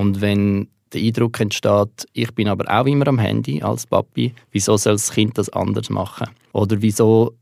[0.00, 4.78] Und wenn der Eindruck entsteht, ich bin aber auch immer am Handy als Papi, wieso
[4.78, 6.28] soll das Kind das anders machen?
[6.52, 7.34] Oder wieso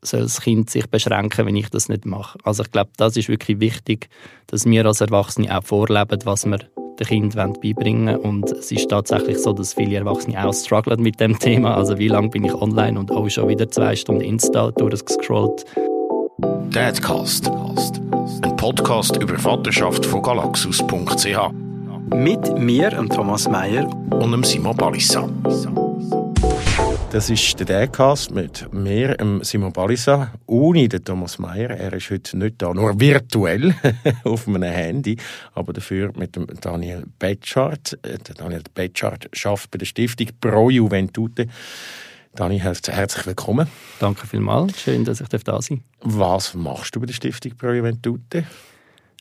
[0.00, 2.38] soll das Kind sich beschränken, wenn ich das nicht mache?
[2.44, 4.08] Also ich glaube, das ist wirklich wichtig,
[4.46, 6.58] dass wir als Erwachsene auch vorleben, was wir
[7.00, 8.20] den Kindern beibringen wollen.
[8.20, 11.76] Und es ist tatsächlich so, dass viele Erwachsene auch strugglen mit dem Thema.
[11.76, 15.64] Also wie lange bin ich online und auch schon wieder zwei Stunden Insta durchgescrollt.
[16.70, 17.50] Dadcast.
[18.42, 21.73] Ein Podcast über Vaterschaft von galaxus.ch.
[22.12, 23.86] Mit mir, Thomas Meyer.
[24.10, 25.28] Und Simon Balissa.
[27.10, 31.70] Das ist der Dadcast mit mir, Simon Balissa, ohne den Thomas Meyer.
[31.70, 33.74] Er ist heute nicht da, nur virtuell
[34.24, 35.16] auf meinem Handy,
[35.54, 37.98] aber dafür mit dem Daniel Betschart.
[38.02, 41.46] Der Daniel Betschart schafft bei der Stiftung Pro Juventute.
[42.34, 43.68] Dani, herzlich willkommen.
[44.00, 46.16] Danke vielmals, schön, dass ich da sein darf.
[46.16, 48.44] Was machst du bei der Stiftung Pro Juventute?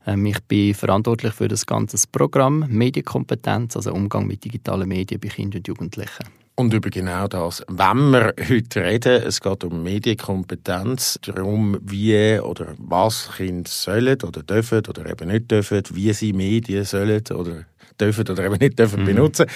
[0.05, 5.29] Ähm, ich bin verantwortlich für das ganze Programm Medienkompetenz, also Umgang mit digitalen Medien bei
[5.29, 6.25] Kindern und Jugendlichen.
[6.55, 12.75] Und über genau das, wenn wir heute reden, es geht um Medienkompetenz, darum, wie oder
[12.77, 17.65] was Kinder sollen oder dürfen oder eben nicht dürfen, wie sie Medien sollen oder
[17.99, 19.05] dürfen oder eben nicht dürfen mhm.
[19.05, 19.47] benutzen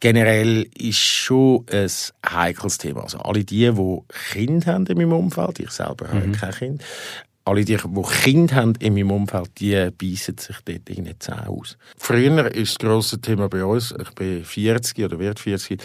[0.00, 1.88] generell ist schon ein
[2.28, 3.04] heikles Thema.
[3.04, 3.98] Also alle die, die
[4.32, 6.14] Kinder haben in meinem Umfeld, ich selber mhm.
[6.14, 6.84] habe kein Kind,
[7.44, 11.76] alle die, die Kinder haben in meinem Umfeld, die beißen sich dort irgendwie Zähne aus.
[11.96, 15.80] Früher ist das grosse Thema bei uns, ich bin 40 oder werde 40,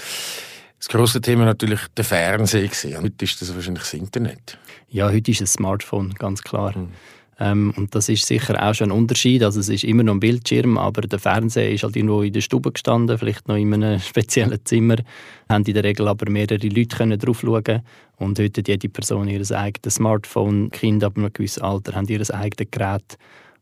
[0.77, 3.01] das grosse Thema natürlich der Fernseher.
[3.01, 4.57] Heute ist das wahrscheinlich das Internet.
[4.87, 6.77] Ja, heute ist es Smartphone, ganz klar.
[6.77, 6.91] Mhm.
[7.39, 9.43] Ähm, und das ist sicher auch schon ein Unterschied.
[9.43, 12.41] Also es ist immer noch ein Bildschirm, aber der Fernseher ist halt irgendwo in der
[12.41, 14.97] Stube gestanden, vielleicht noch in einem speziellen Zimmer.
[15.47, 17.81] Haben in der Regel aber mehrere Leute können drauf schauen
[18.17, 20.69] und heute hat jede Person ihr eigenes Smartphone.
[20.71, 23.17] Kinder ab einem gewissen Alter haben ihr eigenes Gerät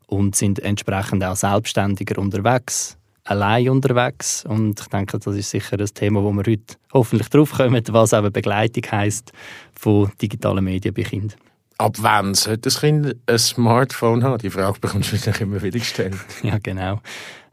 [0.06, 4.44] und sind entsprechend auch selbstständiger unterwegs allein unterwegs.
[4.46, 8.12] Und ich denke, das ist sicher ein Thema, wo wir heute hoffentlich drauf kommen, was
[8.12, 9.32] eben Begleitung heisst
[9.74, 11.38] von digitalen Medien bei Kindern.
[11.78, 14.38] Ab wann sollte das Kind ein Smartphone haben?
[14.38, 16.16] Die Frage bekommst du immer wieder gestellt.
[16.42, 17.00] ja, genau.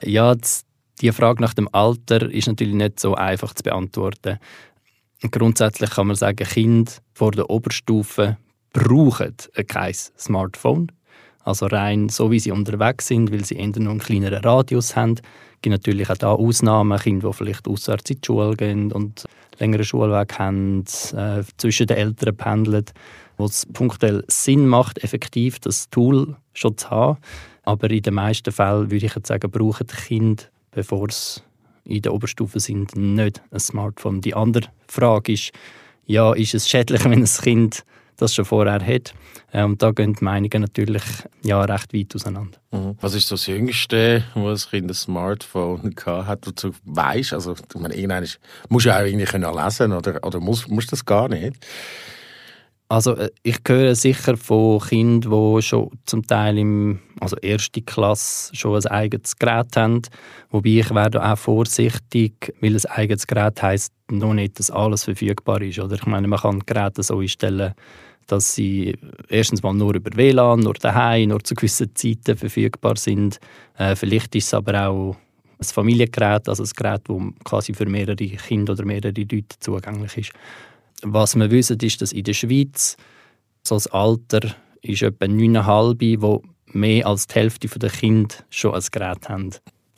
[0.04, 0.34] Ja,
[1.00, 4.40] die Frage nach dem Alter ist natürlich nicht so einfach zu beantworten.
[5.30, 8.38] Grundsätzlich kann man sagen, Kinder vor der Oberstufe
[8.74, 9.36] brauchen
[9.68, 10.92] kein Smartphone.
[11.44, 15.16] Also rein so, wie sie unterwegs sind, weil sie eher noch einen kleineren Radius haben.
[15.18, 19.26] Es gibt natürlich auch da Ausnahmen, Kinder, die vielleicht auswärts in die Schule gehen und
[19.60, 22.86] längeren Schulweg haben, äh, zwischen den Eltern pendeln
[23.38, 27.18] wo es punktuell Sinn macht, effektiv das Tool schon zu haben.
[27.64, 31.42] Aber in den meisten Fällen würde ich jetzt sagen, brauchen die Kinder, bevor sie
[31.86, 34.22] in der Oberstufe sind, nicht ein Smartphone.
[34.22, 35.52] Die andere Frage ist,
[36.06, 37.84] ja, ist es schädlich, wenn ein Kind
[38.18, 39.14] das schon vorher hat?
[39.54, 41.04] Und da gehen die Meinungen natürlich
[41.44, 42.58] ja, recht weit auseinander.
[42.72, 42.98] Mhm.
[43.02, 47.34] Was ist das Jüngste, wo ein Kind ein Smartphone hat, das du weißt?
[47.34, 48.28] Also, ich meine, irgendwann
[48.70, 51.58] musst du ja auch irgendwie können oder, oder musst, musst das gar nicht?
[52.88, 58.56] Also äh, ich höre sicher von Kindern, die schon zum Teil im also erste Klasse
[58.56, 60.04] schon ein eigenes Gerät haben.
[60.52, 65.62] Wobei ich werde auch vorsichtig, weil ein eigenes Gerät heisst noch nicht, dass alles verfügbar
[65.62, 65.80] ist.
[65.80, 67.74] Oder ich meine, man kann Geräte so einstellen,
[68.28, 68.96] dass sie
[69.30, 73.40] erstens mal nur über WLAN, nur daheim, nur zu gewissen Zeiten verfügbar sind.
[73.78, 75.16] Äh, vielleicht ist es aber auch
[75.58, 80.34] ein Familiengerät, also ein Gerät, das quasi für mehrere Kinder oder mehrere Leute zugänglich ist.
[81.08, 82.98] Was wir wissen, ist, dass in der Schweiz
[83.64, 86.42] so das Alter ist etwa 9,5, wo
[86.74, 89.52] mehr als die Hälfte der Kinder schon ein Gerät haben.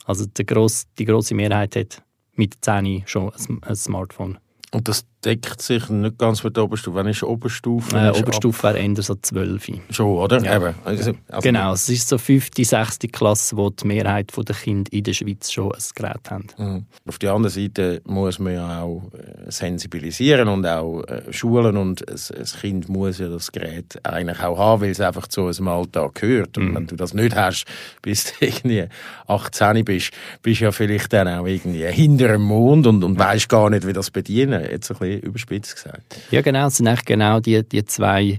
[0.04, 2.02] Also die grosse, die grosse Mehrheit hat
[2.34, 3.32] mit 10 schon
[3.62, 4.38] ein Smartphone.
[4.70, 6.96] Und das deckt sich nicht ganz mit der Oberstufe.
[6.96, 7.96] Wann ist Oberstufe?
[7.96, 9.70] Äh, Oberstufe wäre eher so 12.
[9.90, 10.42] Schon, oder?
[10.42, 10.56] Ja.
[10.56, 10.74] Eben.
[10.84, 12.98] Also, also genau, es ist so 5., 6.
[13.12, 16.46] Klasse, wo die Mehrheit der Kinder in der Schweiz schon ein Gerät haben.
[16.56, 16.86] Mhm.
[17.06, 22.08] Auf der anderen Seite muss man ja auch äh, sensibilisieren und auch äh, schulen und
[22.08, 26.14] ein Kind muss ja das Gerät eigentlich auch haben, weil es einfach zu unserem Alltag
[26.14, 26.56] gehört.
[26.58, 26.74] Und mhm.
[26.76, 27.64] wenn du das nicht hast,
[28.02, 28.84] bis du irgendwie
[29.26, 30.12] 18 bist,
[30.42, 33.86] bist du ja vielleicht dann auch irgendwie hinter dem Mond und, und weißt gar nicht,
[33.86, 34.62] wie das bedienen.
[34.62, 36.20] Jetzt ein bisschen überspitzt gesagt.
[36.30, 36.66] Ja, genau.
[36.66, 38.38] Es sind eigentlich genau die, die zwei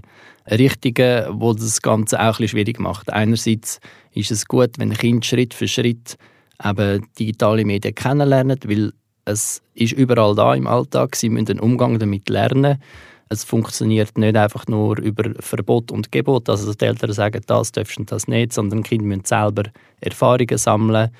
[0.50, 3.12] Richtungen, die das Ganze auch ein bisschen schwierig macht.
[3.12, 3.80] Einerseits
[4.12, 6.16] ist es gut, wenn Kinder Schritt für Schritt
[6.64, 8.92] eben digitale Medien kennenlernen, weil
[9.24, 11.16] es ist überall da im Alltag.
[11.16, 12.82] Sie müssen den Umgang damit lernen.
[13.28, 17.98] Es funktioniert nicht einfach nur über Verbot und Gebot, also die Eltern sagen, das darfst
[17.98, 19.64] und das nicht, sondern Kinder müssen selber
[20.00, 21.10] Erfahrungen sammeln.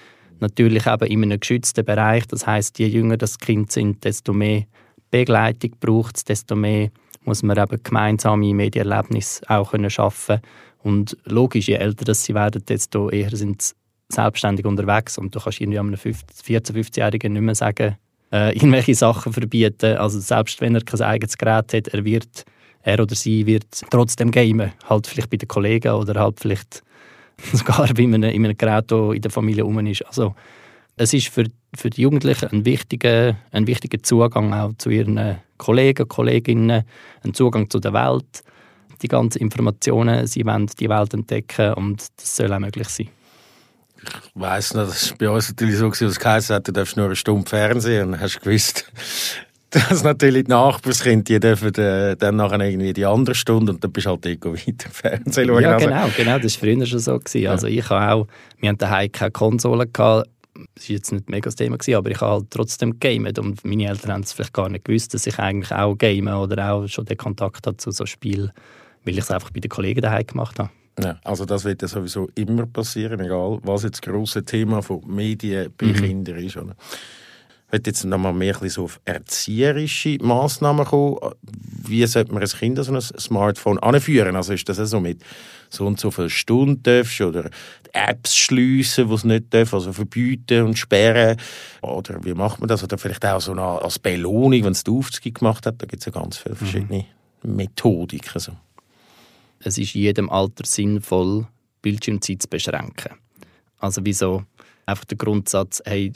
[0.40, 2.26] Natürlich eben in einem geschützten Bereich.
[2.26, 4.64] Das heißt, je jünger das Kind sind, desto mehr
[5.10, 6.90] Begleitung braucht es, desto mehr
[7.24, 10.40] muss man eben gemeinsame Medienerlebnisse auch können schaffen
[10.82, 13.74] Und logisch, je älter das sie werden, desto eher sind sie
[14.08, 16.14] selbstständig unterwegs und du kannst irgendwie einem 14-,
[16.44, 17.96] 15-Jährigen nicht mehr sagen,
[18.32, 19.96] äh, irgendwelche Sachen verbieten.
[19.96, 22.44] Also selbst wenn er kein eigenes Gerät hat, er wird,
[22.82, 24.72] er oder sie wird trotzdem gamen.
[24.88, 26.82] Halt vielleicht bei den Kollegen oder halt vielleicht
[27.52, 30.06] sogar bei einem, in einem Gerät, das in der Familie rum ist.
[30.06, 30.34] Also
[30.96, 31.44] es ist für,
[31.74, 36.84] für die Jugendlichen ein wichtiger, ein wichtiger Zugang auch zu ihren Kollegen, Kolleginnen,
[37.22, 38.42] ein Zugang zu der Welt.
[39.02, 43.08] Die ganzen Informationen, sie wollen die Welt entdecken und das soll auch möglich sein.
[44.02, 46.96] Ich weiss noch, das war bei uns natürlich so, dass es geheißen hat, du darfst
[46.96, 48.90] nur eine Stunde Fernsehen und hast du gewusst,
[49.70, 53.92] dass natürlich die Nachbarskinder, die dürfen äh, dann nachher irgendwie die andere Stunde und dann
[53.92, 55.62] bist du halt irgendwo weiter Fernsehen schauen.
[55.62, 57.18] Ja, also genau, genau, das war früher schon so.
[57.18, 57.46] Gewesen.
[57.46, 58.26] Also ich habe auch,
[58.58, 60.28] wir hatten daheim keine Konsole gehabt,
[60.74, 63.64] das war jetzt nicht mega das Thema, gewesen, aber ich habe halt trotzdem gamet und
[63.64, 66.86] meine Eltern haben es vielleicht gar nicht gewusst, dass ich eigentlich auch game oder auch
[66.86, 68.52] schon den Kontakt hatte zu so Spielen,
[69.04, 70.70] weil ich es einfach bei den Kollegen daheim gemacht habe.
[71.02, 75.02] Ja, also das wird ja sowieso immer passieren, egal was jetzt das grosse Thema von
[75.06, 75.94] Medien bei mhm.
[75.94, 76.56] Kindern ist.
[76.56, 76.76] Oder?
[77.72, 81.18] Ich jetzt noch mal mehr so auf erzieherische Massnahmen kommen.
[81.42, 84.34] Wie sollte man ein Kind an so ein Smartphone anführen?
[84.34, 85.22] Also ist das so mit
[85.68, 87.48] so und so viele Stunden darfst oder
[87.92, 91.36] Apps schliessen, die es nicht dürfen, also verbieten und sperren?
[91.82, 92.82] Oder wie macht man das?
[92.82, 95.80] Oder vielleicht auch so eine, als Belohnung, wenn es die Aufzüge gemacht hat.
[95.80, 97.04] Da gibt es ja ganz viele verschiedene
[97.42, 97.56] mhm.
[97.56, 98.40] Methodiken.
[98.40, 98.52] So
[99.62, 101.46] es ist in jedem Alter sinnvoll,
[101.82, 103.16] Bildschirmzeit zu beschränken.
[103.78, 104.44] Also wieso
[104.86, 106.12] einfach der Grundsatz, hey,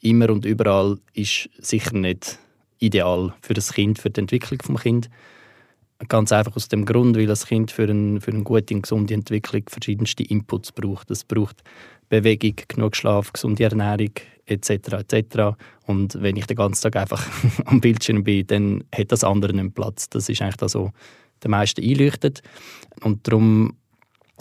[0.00, 2.38] immer und überall ist sicher nicht
[2.78, 5.10] ideal für das Kind, für die Entwicklung des Kind.
[6.06, 9.14] Ganz einfach aus dem Grund, weil das Kind für, ein, für eine gute und gesunde
[9.14, 11.10] Entwicklung verschiedenste Inputs braucht.
[11.10, 11.62] Es braucht
[12.08, 14.12] Bewegung, genug Schlaf, gesunde Ernährung
[14.46, 14.70] etc.
[14.70, 15.56] etc.
[15.86, 17.26] Und wenn ich den ganzen Tag einfach
[17.64, 20.08] am Bildschirm bin, dann hat das andere einen Platz.
[20.08, 20.92] Das ist eigentlich da so
[21.42, 22.42] den meisten einleuchtet.
[23.02, 23.76] Und darum,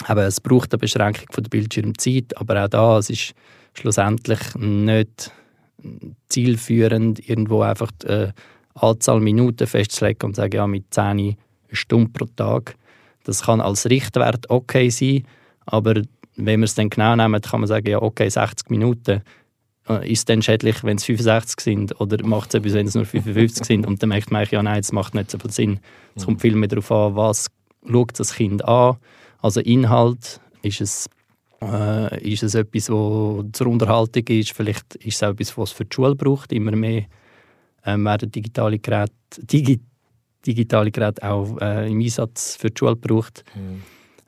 [0.08, 3.34] eben, es braucht eine Beschränkung von der Bildschirmzeit, aber auch da, es ist
[3.74, 5.32] schlussendlich nicht
[6.30, 8.32] zielführend, irgendwo einfach die äh,
[8.74, 11.36] Anzahl Minuten festzulegen und zu sagen, ja, mit 10
[11.72, 12.76] Stunden pro Tag.
[13.24, 15.26] Das kann als Richtwert okay sein,
[15.66, 16.02] aber
[16.36, 19.22] wenn wir es dann genau nehmen, kann man sagen, ja, okay, 60 Minuten
[19.90, 22.96] äh, ist es dann schädlich, wenn es 65 sind oder macht es etwas, wenn es
[22.96, 25.80] nur 55 sind und dann merkt man ja, nein, das macht nicht so viel Sinn.
[26.16, 27.48] Es kommt viel mehr darauf an, was
[27.90, 28.98] schaut das Kind an.
[29.42, 31.10] Also Inhalt, ist es,
[31.62, 35.76] äh, ist es etwas, was zur Unterhaltung ist, vielleicht ist es auch etwas, was es
[35.76, 37.06] für die Schule braucht, immer mehr
[37.86, 39.80] ähm, werden digitale Geräte, Digi
[40.46, 43.44] digitale Geräte auch äh, im Einsatz für die Schule gebraucht.
[43.56, 43.84] Mhm.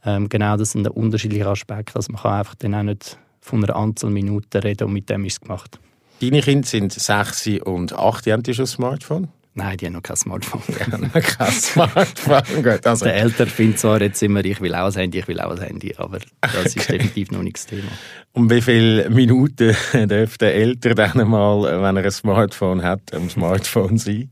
[0.05, 1.95] Ähm, genau, das sind unterschiedliche Aspekte.
[1.95, 5.25] Also man kann einfach dann auch nicht von einer Anzahl Minuten reden und mit dem
[5.25, 5.79] ist es gemacht.
[6.21, 8.27] Deine Kinder sind sechs und acht.
[8.27, 9.29] Haben die schon ein Smartphone?
[9.55, 10.61] Nein, die haben noch kein Smartphone.
[10.67, 12.63] Die haben noch kein Smartphone.
[12.63, 13.05] Gut, also.
[13.05, 15.61] Der Älter findet zwar jetzt immer, ich will auch ein Handy, ich will auch ein
[15.61, 16.93] Handy, aber das ist okay.
[16.93, 17.89] definitiv noch nicht das Thema.
[18.33, 19.75] Und wie viele Minuten
[20.07, 24.29] darf der Älter dann mal, wenn er ein Smartphone hat, am Smartphone sein?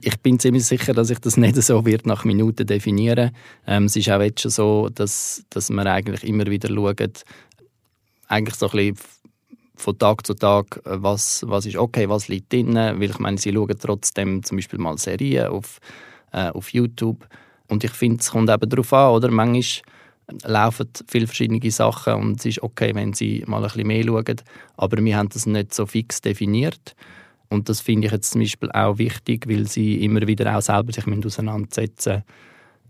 [0.00, 3.32] ich bin ziemlich sicher, dass ich das nicht so wird nach Minuten definieren.
[3.66, 7.24] Ähm, es ist auch jetzt schon so, dass, dass man eigentlich immer wieder schaut,
[8.28, 8.96] eigentlich so ein bisschen
[9.78, 13.38] von Tag zu Tag, äh, was, was ist okay, was liegt drin, weil ich meine,
[13.38, 15.78] sie schauen trotzdem zum Beispiel mal Serien auf,
[16.32, 17.26] äh, auf YouTube.
[17.68, 19.30] Und ich finde, es kommt eben darauf an, oder?
[19.30, 19.62] Manchmal
[20.44, 24.42] laufen viele verschiedene Sachen und es ist okay, wenn sie mal ein bisschen mehr schauen,
[24.76, 26.94] aber wir haben das nicht so fix definiert.
[27.48, 30.92] Und das finde ich jetzt zum Beispiel auch wichtig, weil sie immer wieder auch selber
[30.92, 32.24] sich auseinandersetzen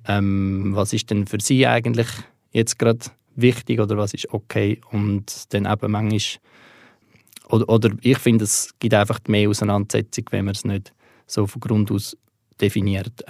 [0.09, 2.09] ähm, was ist denn für sie eigentlich
[2.53, 3.01] jetzt gerade
[3.37, 4.81] wichtig oder was ist okay.
[4.91, 6.41] Und dann eben manchmal
[7.49, 10.93] oder, oder ich finde, es gibt einfach mehr Auseinandersetzung, wenn man es nicht
[11.27, 12.17] so von Grund aus
[12.61, 13.25] definiert.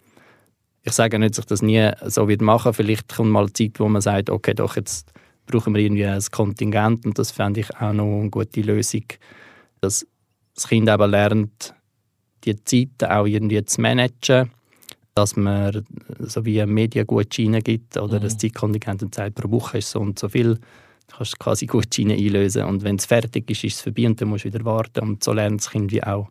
[0.82, 2.72] Ich sage nicht, dass ich das nie so wird machen.
[2.72, 5.12] Vielleicht kommt mal eine Zeit, wo man sagt, okay, doch jetzt
[5.46, 9.04] brauchen wir irgendwie ein Kontingent und das fände ich auch noch eine gute Lösung,
[9.80, 10.06] dass
[10.54, 11.74] das Kind eben lernt,
[12.44, 14.50] die Zeit auch irgendwie zu managen
[15.18, 15.84] dass man
[16.20, 18.22] so wie Mediengutscheine gibt oder mhm.
[18.22, 20.60] das Zeitkontingent und sagt, pro Woche ist so und so viel.
[21.08, 22.64] Du kannst quasi Gutscheine einlösen.
[22.64, 25.00] Und wenn es fertig ist, ist es vorbei und dann musst du wieder warten.
[25.00, 26.28] Und so lernt das Kind wie auch,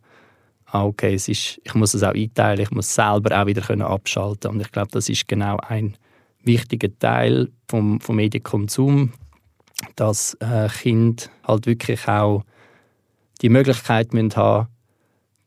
[0.68, 3.82] ah, okay, es ist, ich muss es auch einteilen, ich muss selber auch wieder können
[3.82, 4.52] abschalten.
[4.52, 5.98] Und ich glaube, das ist genau ein
[6.44, 9.14] wichtiger Teil vom, vom Medienkonsum,
[9.96, 12.44] dass äh, Kinder halt wirklich auch
[13.42, 14.68] die Möglichkeit müssen haben,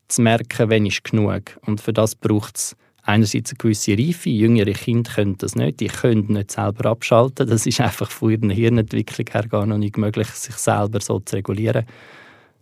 [0.09, 1.59] zu merken, wenn ist genug.
[1.67, 4.31] Und für das braucht es einerseits eine gewisse Reife.
[4.31, 5.81] Jüngere Kinder können das nicht.
[5.81, 7.49] Die können nicht selber abschalten.
[7.49, 11.37] Das ist einfach von ihrer Hirnentwicklung her gar noch nicht möglich, sich selber so zu
[11.37, 11.85] regulieren.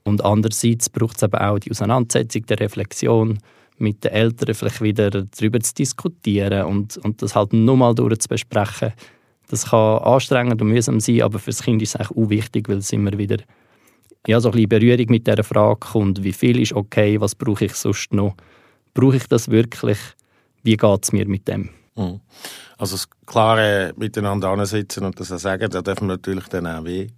[0.05, 3.39] Und andererseits braucht es aber auch die Auseinandersetzung, der Reflexion
[3.79, 8.93] mit den Eltern vielleicht wieder darüber zu diskutieren und, und das halt nochmal durchzubesprechen,
[9.49, 12.79] Das kann anstrengend und mühsam sein, aber für das Kind ist es auch wichtig, weil
[12.79, 13.39] es immer wieder
[14.27, 17.67] ja, so ein bisschen Berührung mit dieser Frage kommt, wie viel ist okay, was brauche
[17.67, 18.35] ich sonst noch?
[18.95, 19.99] Brauche ich das wirklich?
[20.63, 21.71] Wie geht es mir mit dem?
[21.97, 22.21] Mhm.
[22.77, 26.85] Also das klare Miteinander sitzen und das auch sagen, da dürfen wir natürlich dann auch
[26.85, 27.09] weh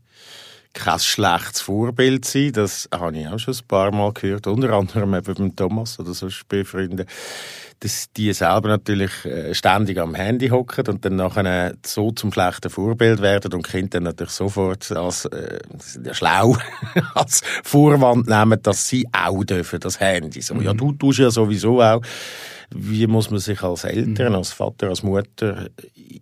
[0.72, 2.52] kein schlechtes Vorbild sein.
[2.52, 6.14] Das habe ich auch schon ein paar Mal gehört, unter anderem eben beim Thomas oder
[6.14, 7.06] so Spielfreunden,
[7.80, 12.70] dass die selber natürlich äh, ständig am Handy hocken und dann nachher so zum schlechten
[12.70, 15.58] Vorbild werden und Kinder dann natürlich sofort als äh,
[16.12, 16.56] schlau
[17.14, 20.40] als Vorwand nehmen, dass sie auch dürfen das Handy.
[20.40, 20.62] So, mhm.
[20.62, 22.02] ja, du tust ja sowieso auch
[22.74, 24.38] wie muss man sich als Eltern, mhm.
[24.38, 25.68] als Vater, als Mutter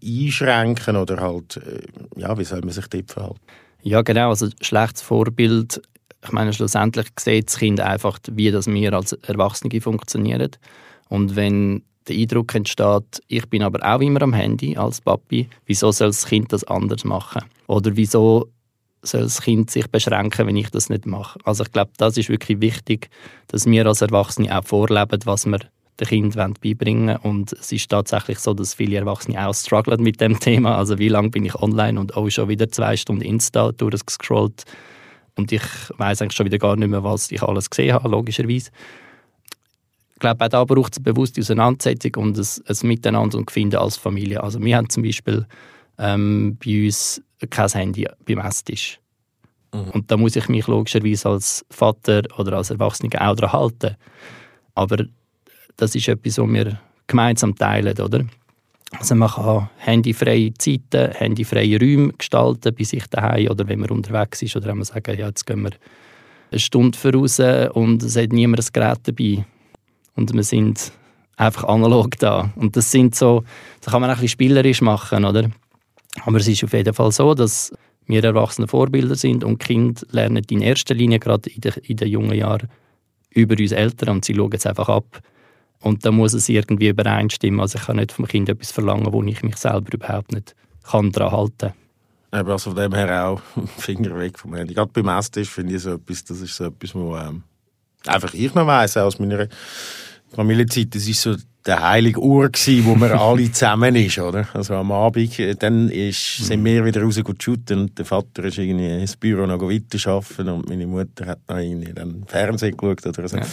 [0.05, 1.83] einschränken oder halt, äh,
[2.21, 3.41] ja, wie soll man sich dort verhalten?
[3.83, 4.31] Ja, genau.
[4.31, 5.81] Also schlechtes Vorbild.
[6.25, 10.51] Ich meine, schlussendlich sieht das Kind einfach, wie das wir als Erwachsene funktionieren.
[11.09, 15.93] Und wenn der Eindruck entsteht, ich bin aber auch immer am Handy als Papi, wieso
[15.93, 17.43] soll das Kind das anders machen?
[17.67, 18.49] Oder wieso
[19.03, 21.39] soll das Kind sich beschränken, wenn ich das nicht mache?
[21.45, 23.11] Also ich glaube, das ist wirklich wichtig,
[23.47, 25.61] dass wir als Erwachsene auch vorleben, was wir
[26.01, 30.39] den Kindern beibringen Und es ist tatsächlich so, dass viele Erwachsene auch strugglen mit dem
[30.39, 30.77] Thema.
[30.77, 34.65] Also wie lange bin ich online und auch schon wieder zwei Stunden Insta durchgescrollt
[35.39, 35.63] und ich
[35.97, 38.71] weiß eigentlich schon wieder gar nicht mehr, was ich alles gesehen habe, logischerweise.
[40.15, 43.77] Ich glaube, auch da braucht es eine bewusste Auseinandersetzung und ein, ein Miteinander und Finden
[43.77, 44.43] als Familie.
[44.43, 45.47] Also wir haben zum Beispiel
[45.97, 48.99] ähm, bei uns kein Handy beim Esstisch.
[49.73, 49.91] Mhm.
[49.91, 53.97] Und da muss ich mich logischerweise als Vater oder als Erwachsener auch daran halten.
[54.75, 55.05] Aber
[55.79, 58.25] das ist etwas, was wir gemeinsam teilen, oder?
[58.99, 64.43] Also man kann handyfreie Zeiten, handyfreie Räume gestalten bei sich daheim oder wenn man unterwegs
[64.43, 65.71] ist oder wenn man sagen, ja, jetzt gehen wir
[66.51, 67.39] eine Stunde voraus
[67.75, 69.45] und es hat niemand ein Gerät dabei
[70.17, 70.93] und wir sind
[71.37, 72.51] einfach analog da.
[72.57, 73.45] Und das sind so,
[73.81, 75.51] das kann man auch ein bisschen spielerisch machen, oder?
[76.25, 77.73] Aber es ist auf jeden Fall so, dass
[78.07, 82.09] wir erwachsene Vorbilder sind und Kinder lernen in erster Linie gerade in den, in den
[82.09, 82.69] jungen Jahren
[83.31, 85.21] über uns Eltern und sie schauen es einfach ab
[85.81, 87.61] und da muss es irgendwie übereinstimmen.
[87.61, 91.13] Also ich kann nicht vom Kind etwas verlangen, wo ich mich selber überhaupt nicht kann
[91.13, 91.73] daran halten
[92.31, 92.47] kann.
[92.47, 93.41] Also von dem her auch
[93.79, 94.75] Finger weg vom Handy.
[94.75, 97.43] Gerade beim Esstisch finde ich so etwas, das ist so etwas, wo ähm,
[98.07, 99.49] einfach ich noch weiss, aus meiner
[100.35, 101.35] Familienzeit, das ist so
[101.67, 104.49] der heilige Uhr gsi, wo wir alle zusammen ist, oder?
[104.55, 108.57] Also am Abend, äh, dann ist, sind wir wieder raus shooten und der Vater ist
[108.57, 113.29] irgendwie ins Büro noch weiterarbeiten und meine Mutter hat noch irgendwie dann Fernsehen geschaut oder
[113.29, 113.37] so.
[113.37, 113.47] Ja.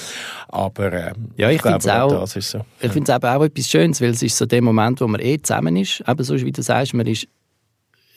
[0.48, 2.62] Aber äh, ja, ich, ich finde auch, das ist so.
[2.80, 5.42] Ich finde es auch etwas Schönes, weil es ist so der Moment, wo man eh
[5.42, 6.02] zusammen ist.
[6.08, 7.28] Eben so wie du sagst, man ist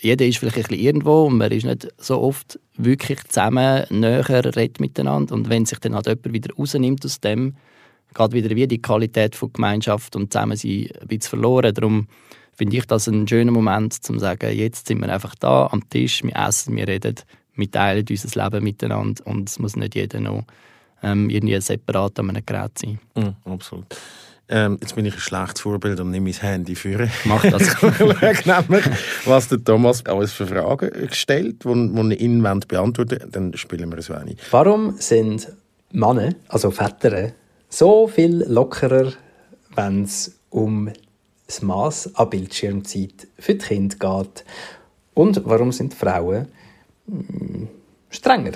[0.00, 4.28] jeder ist vielleicht ein bisschen irgendwo und man ist nicht so oft wirklich zusammen, näher,
[4.28, 5.34] redet miteinander.
[5.34, 7.56] Und wenn sich dann halt jemand wieder rausnimmt aus dem,
[8.14, 11.74] geht wieder wie die Qualität von Gemeinschaft und Zusammensein ein bisschen verloren.
[11.74, 12.08] Darum
[12.54, 15.88] finde ich das ein schöner Moment, um zu sagen, jetzt sind wir einfach da am
[15.88, 17.14] Tisch, wir essen, wir reden,
[17.54, 20.44] wir teilen unser Leben miteinander und es muss nicht jeder noch
[21.02, 22.98] ähm, irgendwie separat an einem Gerät sein.
[23.14, 23.86] Mm, absolut.
[24.50, 27.08] Ähm, jetzt bin ich ein schlechtes Vorbild und nehme mein Handy für.
[27.26, 27.82] Mach das.
[27.82, 28.84] nämlich,
[29.26, 34.08] was der Thomas alles für Fragen gestellt, die ich ihn beantworten Dann spielen wir es
[34.08, 34.38] wenig.
[34.50, 35.52] Warum sind
[35.92, 37.32] Männer, also Väter,
[37.68, 39.12] so viel lockerer,
[39.74, 40.90] wenn es um
[41.46, 44.44] das Maß an Bildschirmzeit für die Kinder geht.
[45.14, 46.48] Und warum sind Frauen
[47.06, 47.68] hm,
[48.10, 48.52] strenger?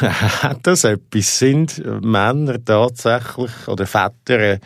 [0.62, 4.58] das etwas sind Männer tatsächlich oder Väter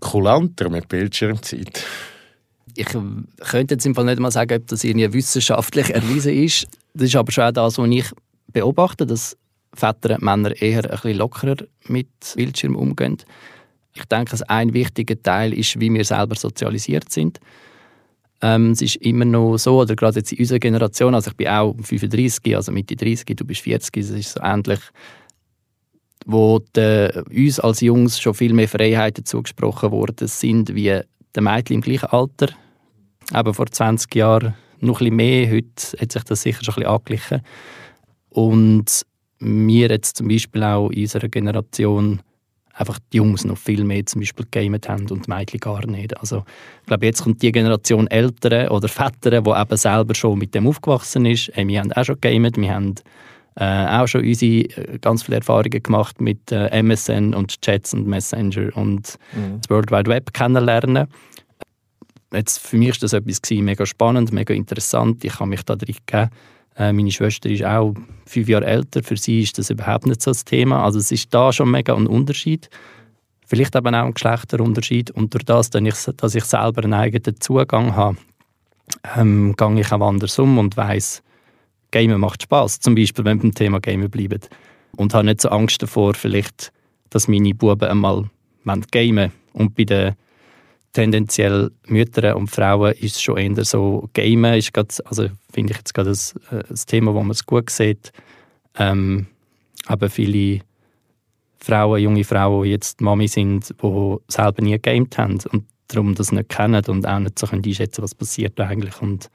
[0.00, 1.82] kulanter mit Bildschirmzeit?
[2.74, 6.66] Ich könnte jetzt im Fall nicht mal sagen, ob das irgendwie wissenschaftlich erwiesen ist.
[6.92, 8.10] Das ist aber schon auch das, was ich
[8.52, 9.36] beobachte, dass
[9.76, 11.56] Väter, Männer eher ein bisschen lockerer
[11.86, 13.18] mit Bildschirm umgehen.
[13.94, 17.40] Ich denke, ein wichtiger Teil ist, wie wir selber sozialisiert sind.
[18.42, 21.48] Ähm, es ist immer noch so, oder gerade jetzt in unserer Generation, also ich bin
[21.48, 24.80] auch 35, also Mitte 30, du bist 40, es ist so ähnlich,
[26.26, 31.00] wo de, uns als Jungs schon viel mehr Freiheiten zugesprochen worden sind, wie
[31.34, 32.48] den Mädchen im gleichen Alter.
[33.32, 36.76] Aber vor 20 Jahren noch ein bisschen mehr, heute hat sich das sicher schon ein
[36.76, 37.40] bisschen angeglichen.
[38.28, 39.06] Und
[39.38, 42.20] wir jetzt zum Beispiel auch in unserer Generation
[42.72, 46.16] einfach die Jungs noch viel mehr zum Beispiel gegamet haben und die Mädchen gar nicht.
[46.18, 46.44] Also
[46.82, 50.66] ich glaube, jetzt kommt die Generation Eltern oder Väter, die eben selber schon mit dem
[50.66, 51.50] aufgewachsen ist.
[51.54, 52.94] Hey, wir haben auch schon gegamet, wir haben
[53.56, 58.06] äh, auch schon unsere äh, ganz viele Erfahrungen gemacht mit äh, MSN und Chats und
[58.06, 59.60] Messenger und mhm.
[59.60, 61.06] das World Wide Web kennenlernen.
[62.32, 65.24] Jetzt, für mich war das etwas gewesen, mega spannend, mega interessant.
[65.24, 66.30] Ich habe mich da drin gegeben.
[66.76, 67.94] Äh, meine Schwester ist auch
[68.26, 69.02] fünf Jahre älter.
[69.02, 70.84] Für sie ist das überhaupt nicht so das Thema.
[70.84, 72.68] Also es ist da schon mega ein Unterschied.
[73.46, 75.10] Vielleicht eben auch ein Geschlechterunterschied.
[75.10, 78.16] Und durch das, dass ich, selber einen eigenen Zugang habe,
[79.16, 81.22] ähm, gehe ich auch anders um und weiss,
[81.90, 82.80] Gamen macht Spaß.
[82.80, 84.40] Zum Beispiel, wenn wir beim Thema Gamen bleiben.
[84.96, 86.72] Und habe nicht so Angst davor, vielleicht,
[87.10, 88.24] dass meine Buben einmal
[88.90, 90.14] gamen Und bei den
[90.96, 95.92] tendenziell Müttern und Frauen ist schon eher so, Gamen ist grad, also finde ich jetzt
[95.92, 98.12] gerade das, äh, das Thema, wo man es gut sieht.
[98.78, 99.26] Ähm,
[99.84, 100.60] aber viele
[101.58, 106.32] Frauen, junge Frauen, die jetzt Mami sind, die selber nie gegamed haben und darum das
[106.32, 109.30] nicht kennen und auch nicht so einschätzen was passiert eigentlich und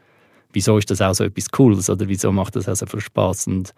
[0.51, 3.47] wieso ist das auch so etwas Cooles oder wieso macht das auch so viel Spaß
[3.47, 3.71] und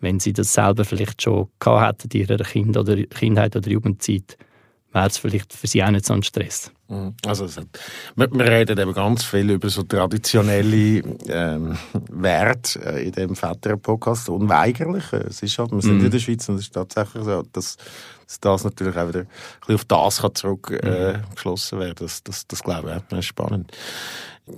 [0.00, 4.36] wenn sie das selber vielleicht schon gehabt hätten in ihrer kind oder Kindheit oder Jugendzeit,
[4.92, 6.72] wäre es vielleicht für sie auch nicht so ein Stress.
[6.88, 7.14] Mhm.
[7.24, 7.68] Also hat,
[8.16, 11.78] wir, wir, reden eben ganz viel über so traditionelle ähm,
[12.10, 15.12] Werte äh, in dem Väter-Podcast, unweigerlich.
[15.12, 16.06] Es ist halt, wir sind mm.
[16.06, 17.76] in der Schweiz und es ist tatsächlich so, dass,
[18.26, 19.28] dass das natürlich auch wieder ein
[19.60, 21.84] bisschen auf das kann zurückgeschlossen äh, mhm.
[21.84, 23.70] werden das, das, das glaube ich auch spannend.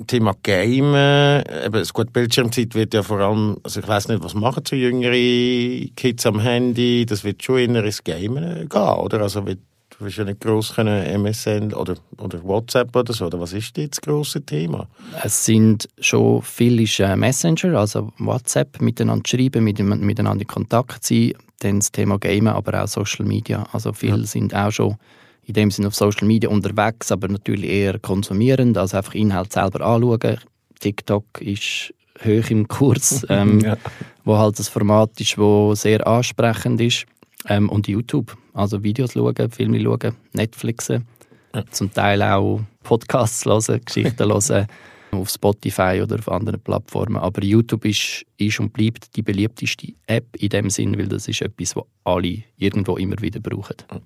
[0.06, 4.32] Thema Game, eben, das gute Bildschirmzeit wird ja vor allem, also ich weiß nicht, was
[4.32, 9.20] machen so jüngere Kids am Handy, das wird schon in ins Game gehen, oder?
[9.20, 9.58] Also wird
[10.02, 13.26] Du nicht gross können MSN oder, oder WhatsApp oder so.
[13.26, 14.88] Oder was ist jetzt das grosse Thema?
[15.22, 21.34] Es sind schon viele äh, Messenger, also WhatsApp, miteinander schreiben, miteinander in Kontakt sein.
[21.60, 23.64] Dann das Thema Gamen, aber auch Social Media.
[23.72, 24.26] Also viele ja.
[24.26, 24.96] sind auch schon
[25.44, 29.86] in dem Sinne auf Social Media unterwegs, aber natürlich eher konsumierend, also einfach Inhalt selber
[29.86, 30.38] anschauen.
[30.80, 31.94] TikTok ist
[32.24, 33.76] hoch im Kurs, ähm, ja.
[34.24, 37.06] wo halt das Format ist, wo sehr ansprechend ist.
[37.48, 41.06] Ähm, und YouTube, also Videos schauen, Filme schauen, Netflixen,
[41.54, 41.64] ja.
[41.70, 44.66] zum Teil auch Podcasts hören, Geschichten hören,
[45.10, 47.16] auf Spotify oder auf anderen Plattformen.
[47.16, 51.42] Aber YouTube ist, ist und bleibt die beliebteste App in dem Sinn, weil das ist
[51.42, 53.76] etwas, was alle irgendwo immer wieder brauchen.
[53.90, 54.00] Ja,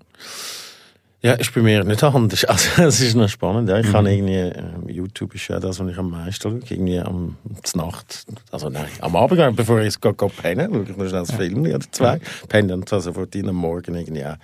[1.22, 2.44] ist bei mir nicht anders.
[2.48, 3.68] Also, es ist noch spannend.
[3.68, 3.78] Ja.
[3.78, 3.92] Ich mhm.
[3.92, 6.60] kann irgendwie, äh, YouTube ist ja das, was ich am meisten schaue.
[6.68, 7.36] Irgendwie am
[7.74, 11.20] Nacht, also nein, am Abend, bevor ich es gehe, gehe pennen, schaue ich noch schnell
[11.20, 11.36] ein ja.
[11.36, 12.14] Film oder zwei.
[12.14, 12.20] Ja.
[12.48, 14.36] Penne dann also vor am Morgen irgendwie auch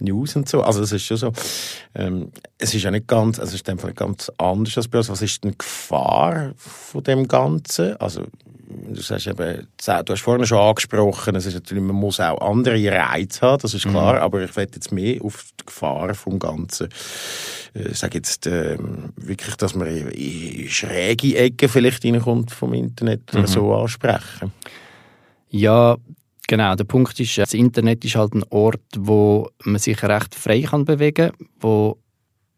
[0.00, 0.62] News und so.
[0.62, 1.32] Also es ist schon so.
[1.94, 5.08] Ähm, es ist ja nicht ganz, also es ist einfach ganz anders als bei uns.
[5.08, 7.96] Was ist denn die Gefahr von dem Ganzen?
[7.96, 8.24] Also
[8.68, 12.90] du sagst eben, du hast vorhin schon angesprochen, es ist natürlich, man muss auch andere
[12.90, 14.20] Reize haben, das ist klar, mhm.
[14.20, 16.88] aber ich werde jetzt mehr auf die Gefahr vom Ganzen,
[17.74, 23.32] äh, ich sage jetzt ähm, wirklich, dass man in schräge Ecken vielleicht reinkommt vom Internet
[23.32, 23.46] mhm.
[23.46, 24.52] so ansprechen.
[25.50, 25.96] Ja,
[26.50, 30.62] Genau, der Punkt ist, das Internet ist halt ein Ort, wo man sich recht frei
[30.62, 31.98] kann bewegen kann, wo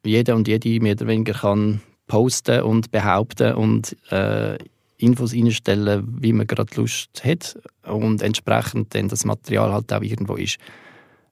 [0.05, 4.59] jeder und jede mehr oder weniger kann posten und behaupten und äh,
[5.01, 10.37] Infos einstellen, wie man gerade Lust hat und entsprechend dann das Material halt auch irgendwo
[10.37, 10.59] ist.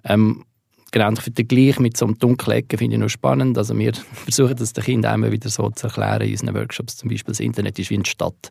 [0.04, 0.44] Ähm,
[0.90, 3.59] genau, finde den Vergleich mit so einem dunklen Ecken finde ich noch spannend.
[3.59, 6.96] Also wir versuchen das den Kindern immer wieder so zu erklären in unseren Workshops.
[6.96, 8.50] Zum Beispiel das Internet ist wie eine Stadt.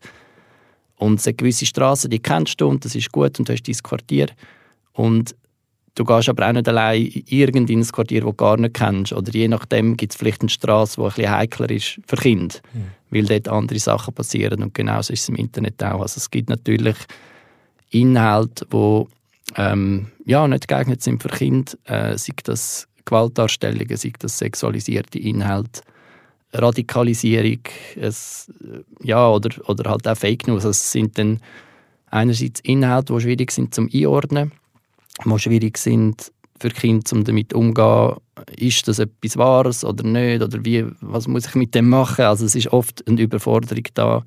[0.97, 3.67] Und es sind gewisse Straßen, die kennst du und das ist gut und du hast
[3.67, 4.27] dein Quartier.
[4.93, 5.36] Und
[5.93, 9.13] du gehst aber auch nicht allein in irgendein Quartier, das du gar nicht kennst.
[9.13, 12.56] Oder je nachdem gibt es vielleicht eine Straße, die ein bisschen heikler ist für Kinder,
[12.73, 12.86] mhm.
[13.10, 14.63] Weil dort andere Sachen passieren.
[14.63, 16.02] Und genauso ist es im Internet auch.
[16.02, 16.98] Also es gibt natürlich
[17.89, 19.06] Inhalte, die
[19.56, 25.82] ähm, ja, nicht geeignet sind für Kinder, äh, sei das Gewaltdarstellungen, sei das sexualisierte Inhalte
[26.54, 27.60] Radikalisierung
[27.96, 28.52] es,
[29.04, 30.65] ja, oder, oder halt auch Fake News.
[30.65, 31.41] Also es sind dann
[32.10, 34.52] einerseits Inhalte, die schwierig sind zum Einordnen,
[35.26, 38.17] die schwierig sind für Kinder, um damit umzugehen.
[38.56, 40.41] Ist das etwas Wahres oder nicht?
[40.41, 42.26] Oder wie, was muss ich mit dem machen?
[42.26, 44.24] Also es ist oft eine Überforderung da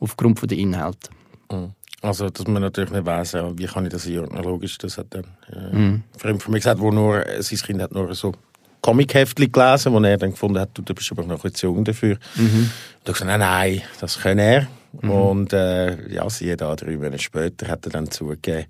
[0.00, 1.10] aufgrund der Inhalte.
[1.50, 1.72] Mhm.
[2.02, 4.44] Also, dass man natürlich nicht weiss, wie kann ich das einordnen.
[4.44, 6.02] Logisch, das hat er äh, mhm.
[6.18, 8.34] Freund von mir gesagt, wo nur, sein Kind hat nur so
[8.82, 11.82] Comic-Heftchen gelesen, wo er dann gefunden hat, du, du bist aber noch ein zu jung
[11.82, 12.18] dafür.
[12.36, 12.44] Mhm.
[12.44, 12.70] Und
[13.06, 14.68] ich gesagt, nein, nein, das kann er.
[15.00, 15.10] Mhm.
[15.10, 18.66] Und äh, ja, siehe da, drei Monate später hat er dann zugegeben,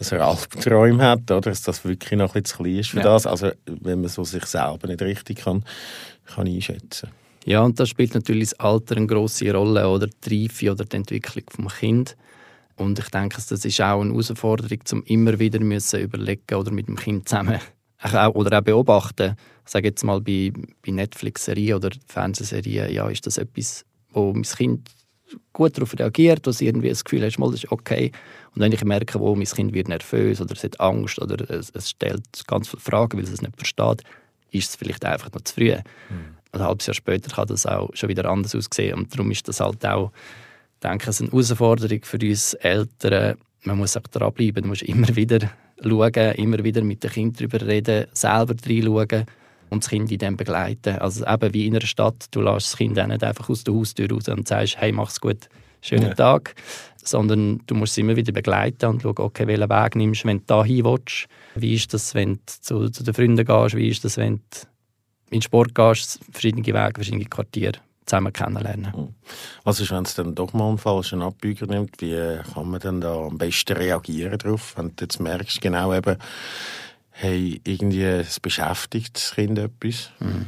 [0.00, 1.42] dass er Albträume hat, oder?
[1.42, 3.02] dass das wirklich noch ein bisschen zu klein ist für ja.
[3.02, 3.26] das.
[3.26, 5.62] Also wenn man so sich selber nicht richtig kann,
[6.24, 7.10] kann einschätzen.
[7.44, 10.96] Ja, und da spielt natürlich das Alter eine grosse Rolle, oder die Reife oder die
[10.96, 12.16] Entwicklung des Kind.
[12.76, 16.88] Und ich denke, das ist auch eine Herausforderung, um immer wieder müssen überlegen oder mit
[16.88, 17.60] dem Kind zusammen
[18.32, 19.36] oder auch beobachten,
[19.66, 20.50] ich sage jetzt mal bei,
[20.84, 24.88] bei Netflix-Serien oder Fernsehserien, ja, ist das etwas, wo mein Kind
[25.52, 28.12] gut darauf reagiert, dass irgendwie das Gefühl hat, das ist okay.
[28.54, 31.70] Und wenn ich merke, wo mein Kind wird nervös oder es hat Angst oder es,
[31.70, 34.02] es stellt ganz viele Fragen, weil es es nicht versteht,
[34.50, 35.72] ist es vielleicht einfach noch zu früh.
[35.72, 36.36] Mhm.
[36.52, 38.94] Ein halbes Jahr später kann das auch schon wieder anders aussehen.
[38.98, 40.10] Und darum ist das halt auch,
[40.82, 43.36] denke ich, eine Herausforderung für uns Eltern.
[43.62, 45.50] Man muss auch dranbleiben, man muss immer wieder
[45.82, 49.26] schauen, immer wieder mit den Kindern darüber reden, selber reinschauen
[49.70, 50.98] und das Kind in dem begleiten.
[50.98, 53.74] Also eben wie in einer Stadt, du lässt das Kind auch nicht einfach aus der
[53.74, 55.48] Haustür raus und sagst, hey, mach's gut,
[55.80, 56.14] schönen ja.
[56.14, 56.54] Tag,
[57.02, 60.44] sondern du musst es immer wieder begleiten und schauen, okay, welchen Weg nimmst, wenn du
[60.46, 61.26] da hin willst.
[61.54, 63.76] Wie ist das, wenn du zu, zu den Freunden gehst?
[63.76, 64.42] Wie ist das, wenn du
[65.30, 66.20] in den Sport gehst?
[66.30, 67.78] Verschiedene Wege, verschiedene Quartiere
[68.10, 68.92] zusammen kennenlernen.
[68.92, 69.14] Hm.
[69.64, 72.00] Was ist, wenn es dann doch mal einen falschen Abbieger nimmt?
[72.00, 76.16] Wie kann man dann da am besten reagieren darauf, wenn du jetzt merkst, genau eben,
[77.20, 80.10] hey, irgendwie es beschäftigt das Kind etwas?
[80.20, 80.46] Mhm.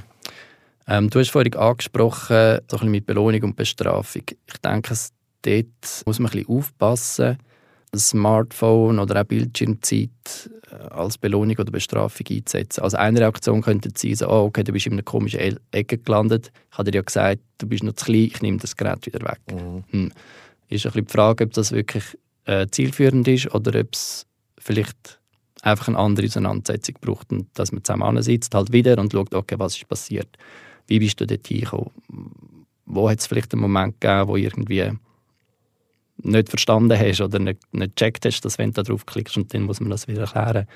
[0.89, 4.23] Ähm, du hast vorhin angesprochen, so ein bisschen mit Belohnung und Bestrafung.
[4.47, 4.95] Ich denke,
[5.43, 7.39] dort muss man ein bisschen aufpassen.
[7.95, 10.09] Smartphone oder auch Bildschirmzeit
[10.71, 12.83] äh, als Belohnung oder Bestrafung einzusetzen.
[12.83, 16.53] Also eine Reaktion könnte sein, so, oh, okay, du bist in einer komischen Ecke gelandet.
[16.71, 19.21] Ich habe dir ja gesagt, du bist noch zu klein, ich nehme das Gerät wieder
[19.21, 19.41] weg.
[19.51, 19.85] Mhm.
[19.91, 20.13] Hm.
[20.71, 22.05] Ist ein bisschen die Frage, ob das wirklich
[22.47, 24.27] äh, zielführend ist oder ob es
[24.59, 25.21] vielleicht
[25.63, 29.55] einfach eine andere Auseinandersetzung braucht und dass man zusammen sitzt halt wieder und schaut, okay,
[29.59, 30.29] was ist passiert?
[30.89, 31.91] Wie bist du dort hingekommen?
[32.85, 34.91] Wo hat es vielleicht einen Moment gegeben, wo irgendwie
[36.19, 39.63] nicht verstanden hast oder nicht, nicht gecheckt hast, dass wenn du da draufklickst und dann
[39.63, 40.67] muss man das wieder erklären.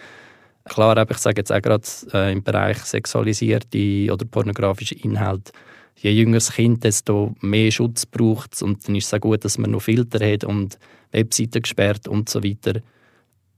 [0.64, 5.53] Klar, ich sage jetzt auch gerade äh, im Bereich sexualisierte oder pornografische Inhalte,
[5.96, 9.44] je jünger das Kind, desto mehr Schutz braucht es und dann ist es auch gut,
[9.44, 10.79] dass man noch Filter hat und
[11.12, 12.81] Webseiten gesperrt und so weiter,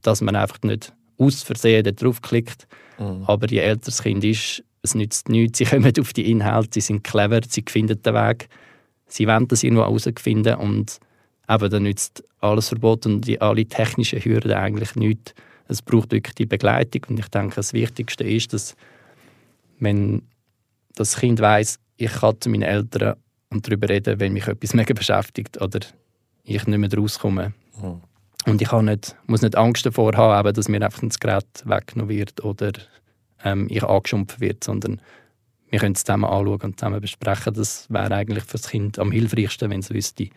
[0.03, 2.67] dass man einfach nicht aus Versehen da draufklickt.
[2.99, 3.25] Mhm.
[3.27, 6.81] Aber je älter das Kind ist, es nützt nichts, sie kommen auf die Inhalte, sie
[6.81, 8.49] sind clever, sie finden den Weg,
[9.07, 10.99] sie wollen das irgendwo herausfinden und
[11.49, 15.35] eben dann nützt alles Verbot und die, alle technischen Hürden eigentlich nichts.
[15.67, 18.75] Es braucht wirklich die Begleitung und ich denke, das Wichtigste ist, dass
[19.81, 20.23] wenn
[20.95, 23.17] das Kind weiß, ich kann zu meinen Eltern
[23.51, 25.81] und darüber reden, wenn mich etwas mega beschäftigt oder
[26.45, 27.53] ich nicht mehr rauskomme.
[27.81, 28.01] Mhm.
[28.47, 32.43] Und ich nicht, muss nicht Angst davor haben, dass mir einfach das Gerät weggenommen wird
[32.45, 32.73] oder
[33.45, 35.01] ähm, ich angeschumpft wird, sondern
[35.71, 37.55] wir können es zusammen anschauen und zusammen besprechen.
[37.55, 40.29] Das wäre eigentlich für das Kind am hilfreichsten, wenn es wüsste,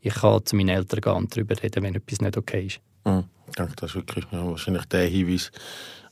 [0.00, 2.80] ich kann zu meinen Eltern gehen und darüber reden, wenn etwas nicht okay ist.
[3.04, 3.24] Mhm.
[3.48, 5.50] Ich denke, das ist wirklich ja, wahrscheinlich der Hinweis,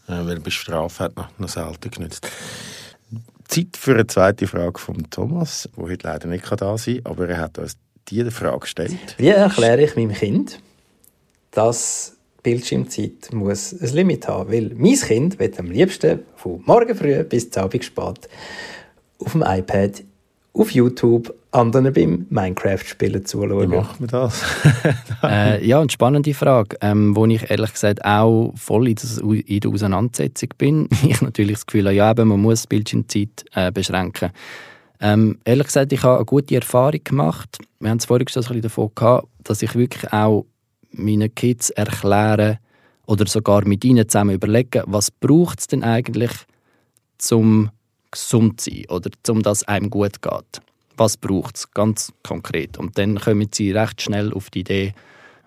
[0.08, 2.28] äh, wenn Bestrafung hat, noch, noch selten genützt.
[3.48, 7.28] Zeit für eine zweite Frage von Thomas, der heute leider nicht da sein kann, aber
[7.28, 7.76] er hat uns
[8.08, 9.16] diese Frage gestellt.
[9.18, 10.60] Wie erkläre ich meinem Kind,
[11.54, 14.52] dass Bildschirmzeit muss ein Limit haben?
[14.52, 18.28] Weil mein Kind wird am liebsten von morgen früh bis Abend spät
[19.18, 20.02] auf dem iPad
[20.52, 23.70] auf YouTube anderen beim Minecraft-Spielen zuschauen.
[23.70, 24.42] Wie macht man das?
[25.22, 29.60] äh, ja, eine spannende Frage, ähm, wo ich ehrlich gesagt auch voll in, das, in
[29.60, 30.88] der Auseinandersetzung bin.
[31.08, 34.30] ich natürlich das Gefühl habe, ja, eben, man muss Bildschirmzeit äh, beschränken.
[35.00, 37.58] Ähm, ehrlich gesagt, ich habe eine gute Erfahrung gemacht.
[37.80, 40.46] Wir haben es vorhin schon ein bisschen davon gehabt, dass ich wirklich auch
[40.96, 42.58] meinen Kids erkläre
[43.06, 46.32] oder sogar mit ihnen zusammen überlege, was braucht es denn eigentlich,
[47.30, 47.70] um
[48.10, 50.60] gesund zu sein oder um dass einem gut geht.
[50.96, 52.78] Was braucht es ganz konkret?
[52.78, 54.94] Und dann kommen sie recht schnell auf die Idee,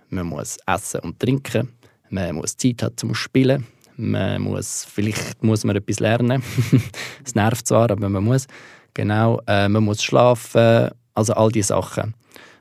[0.09, 1.69] man muss essen und trinken,
[2.09, 3.65] man muss Zeit haben zum Spielen,
[3.97, 6.43] man muss, vielleicht muss man etwas lernen.
[7.25, 8.47] Es nervt zwar, aber man muss.
[8.93, 12.13] Genau, äh, man muss schlafen, also all diese Sachen.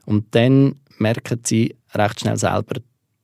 [0.04, 2.80] Und dann merken sie recht schnell selber,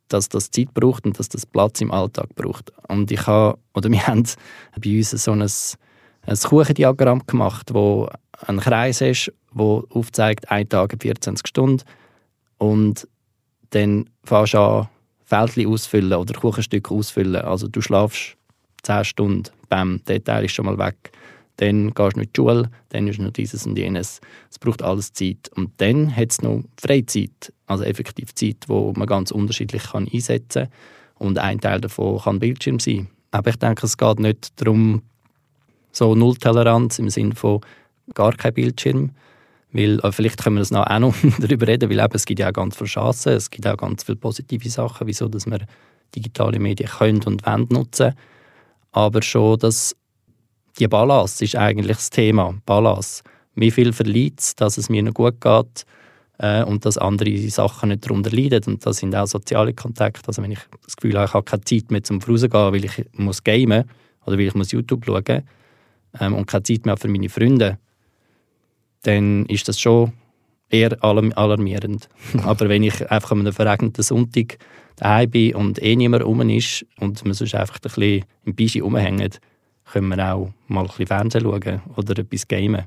[0.09, 2.73] dass das Zeit braucht und dass das Platz im Alltag braucht.
[2.89, 4.25] Und ich habe, oder wir haben
[4.81, 5.49] bei uns so ein
[6.25, 8.09] ein Kuchendiagramm gemacht, wo
[8.47, 11.83] ein Kreis ist, wo aufzeigt, ein Tag 24 Stunden
[12.59, 13.09] und
[13.71, 14.89] dann fährst du an,
[15.25, 17.41] Feldchen ausfüllen oder Kuchenstücke ausfüllen.
[17.43, 18.37] Also du schlafst
[18.83, 21.13] 10 Stunden, bam, der Teil ist schon mal weg.
[21.57, 24.21] Dann gehst du in die Schule, dann ist noch dieses und jenes.
[24.51, 25.51] Es braucht alles Zeit.
[25.55, 30.65] Und dann hat es noch Freizeit, also effektiv Zeit, wo man ganz unterschiedlich kann einsetzen
[30.65, 30.73] kann.
[31.19, 33.09] Und ein Teil davon kann Bildschirm sein.
[33.31, 35.03] Aber ich denke, es geht nicht darum,
[35.93, 37.61] so Nulltoleranz im Sinne von
[38.15, 39.11] gar kein Bildschirm.
[39.73, 42.41] Weil, äh, vielleicht können wir das noch auch noch darüber reden, weil eben, es gibt
[42.41, 45.61] ja auch ganz viele Chancen, es gibt auch ganz viele positive Sachen, wieso dass wir
[46.15, 48.15] digitale Medien können und wollen nutzen.
[48.91, 49.97] Aber schon dass
[50.79, 52.55] die Balance ist eigentlich das Thema.
[52.67, 53.23] Balance.
[53.55, 55.85] Wie viel verliert es, dass es mir noch gut geht
[56.39, 58.63] äh, und dass andere Sachen nicht darunter leiden.
[58.67, 60.27] Und das sind auch soziale Kontakte.
[60.27, 63.05] Also wenn ich das Gefühl habe, ich habe keine Zeit mehr zum Rausgehen, weil ich
[63.13, 63.85] muss gamen
[64.25, 65.43] oder weil ich muss YouTube schauen muss,
[66.21, 67.79] ähm, und keine Zeit mehr für meine Freunde,
[69.03, 70.13] dann ist das schon
[70.69, 72.09] eher alarmierend.
[72.43, 74.59] Aber wenn ich einfach an einem verregneten Sonntag
[74.97, 78.81] daheim bin und eh niemand rum ist und man sonst einfach ein bisschen im Bischi
[78.81, 79.41] rumhängt,
[79.93, 82.85] können wir auch mal ein bisschen Fernsehen schauen oder etwas gamen.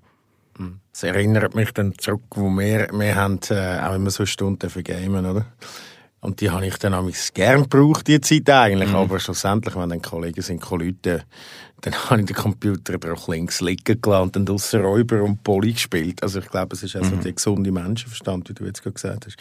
[0.57, 0.79] Hm.
[0.91, 4.83] Das erinnert mich dann zurück, wo wir, wir haben, äh, auch immer so Stunden für
[4.83, 5.45] Gamen, oder?
[6.25, 8.89] Und die habe ich dann auch gern gebraucht, die Zeit eigentlich.
[8.89, 8.95] Mhm.
[8.95, 11.23] Aber schlussendlich, wenn dann Kollegen sind, Leute,
[11.81, 16.23] dann habe ich den Computer doch links liegen gelassen und dann Räuber und Poli gespielt.
[16.23, 17.21] Also ich glaube, es ist also mhm.
[17.21, 19.37] der gesunde Menschenverstand, wie du jetzt gerade gesagt hast.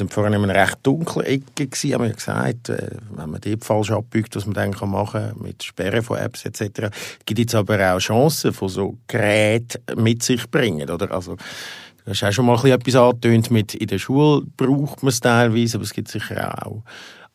[0.00, 3.40] Wir waren vorhin in einer recht dunklen Ecke, gewesen, haben wir gesagt, äh, wenn man
[3.40, 6.88] dort falsch abbiegt, was man dann machen kann, mit Sperren von Apps etc.
[7.26, 11.10] gibt es aber auch Chancen, von so Geräten mit sich bringen, oder?
[11.12, 15.20] Also, du hast auch schon mal etwas angetönt mit, in der Schule braucht man es
[15.20, 16.82] teilweise, aber es gibt sicher auch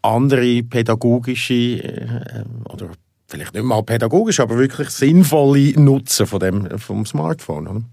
[0.02, 2.90] andere pädagogische äh, oder
[3.28, 7.84] vielleicht nicht mal pädagogisch, aber wirklich sinnvolle Nutzen von dem, vom Smartphone, oder?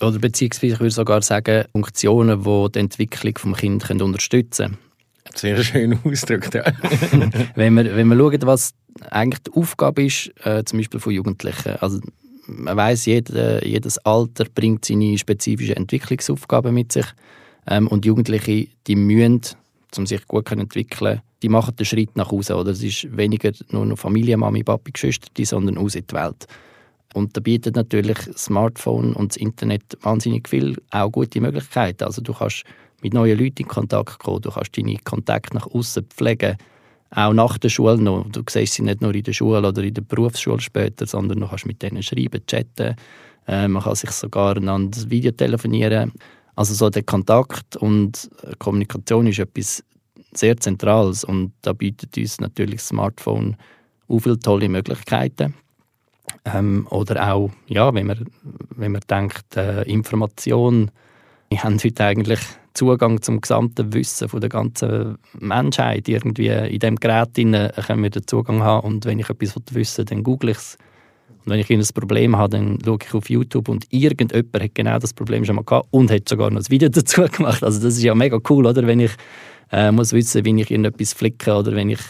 [0.00, 4.78] Oder beziehungsweise, ich würde sogar sagen, Funktionen, die die Entwicklung des Kindes unterstützen können.
[5.34, 6.64] Sehr schön ausgedrückt, ja.
[7.54, 8.74] wenn, wir, wenn wir schauen, was
[9.10, 11.76] eigentlich die Aufgabe ist, äh, zum Beispiel von Jugendlichen.
[11.76, 12.00] Also,
[12.46, 17.06] man weiß, jede, jedes Alter bringt seine spezifischen Entwicklungsaufgaben mit sich.
[17.66, 19.40] Ähm, und Jugendliche, die müssen,
[19.96, 22.56] um sich gut zu entwickeln, die machen den Schritt nach Hause.
[22.56, 26.46] Oder es ist weniger nur noch Familie, Mami, Papi, Geschwister, sondern aus in die Welt.
[27.14, 32.04] Und da bietet natürlich das Smartphone und das Internet wahnsinnig viel auch gute Möglichkeiten.
[32.04, 32.64] Also du kannst
[33.02, 36.56] mit neuen Leuten in Kontakt kommen, du kannst deine Kontakte nach außen pflegen,
[37.10, 38.28] auch nach der Schule noch.
[38.30, 41.48] Du siehst sie nicht nur in der Schule oder in der Berufsschule später, sondern du
[41.48, 42.94] kannst mit denen schreiben, chatten,
[43.48, 46.12] äh, man kann sich sogar einander Video telefonieren.
[46.54, 49.82] Also so der Kontakt und Kommunikation ist etwas
[50.32, 53.56] sehr Zentrales und da bietet uns natürlich das Smartphone
[54.08, 55.54] auch viele tolle Möglichkeiten.
[56.44, 58.26] Ähm, oder auch, ja, wenn man,
[58.76, 60.90] wenn man denkt, äh, Information,
[61.50, 62.40] wir haben heute eigentlich
[62.74, 66.08] Zugang zum gesamten Wissen von der ganzen Menschheit.
[66.08, 70.22] Irgendwie in diesem Gerät können wir den Zugang haben und wenn ich etwas wissen dann
[70.22, 70.78] google ich es.
[71.44, 74.98] Und wenn ich ein Problem habe, dann schaue ich auf YouTube und irgendjemand hat genau
[74.98, 77.64] das Problem schon mal gehabt und hat sogar noch ein Video dazu gemacht.
[77.64, 78.86] Also das ist ja mega cool, oder?
[78.86, 79.12] Wenn ich
[79.72, 82.00] äh, muss wissen, wie ich irgendetwas flicke oder wenn ich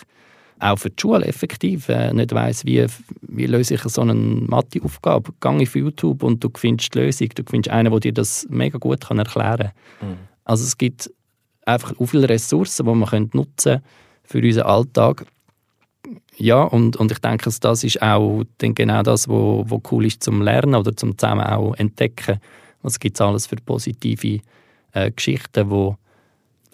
[0.61, 2.87] auch für die Schule effektiv äh, nicht weiss, wie,
[3.23, 5.33] wie löse ich so eine Mathe-Aufgabe.
[5.41, 7.29] Gehe auf YouTube und du findest die Lösung.
[7.35, 10.09] Du findest einen, der dir das mega gut kann erklären kann.
[10.09, 10.17] Mhm.
[10.45, 11.11] Also es gibt
[11.65, 13.81] einfach auch viele Ressourcen, die man nutzen
[14.23, 15.27] für unseren Alltag.
[16.37, 20.07] Ja, und, und ich denke, das ist auch dann genau das, was wo, wo cool
[20.07, 22.41] ist zum Lernen oder zum zusammen auch entdecken.
[22.83, 24.41] Was gibt es alles für positive
[24.93, 25.95] äh, Geschichten, die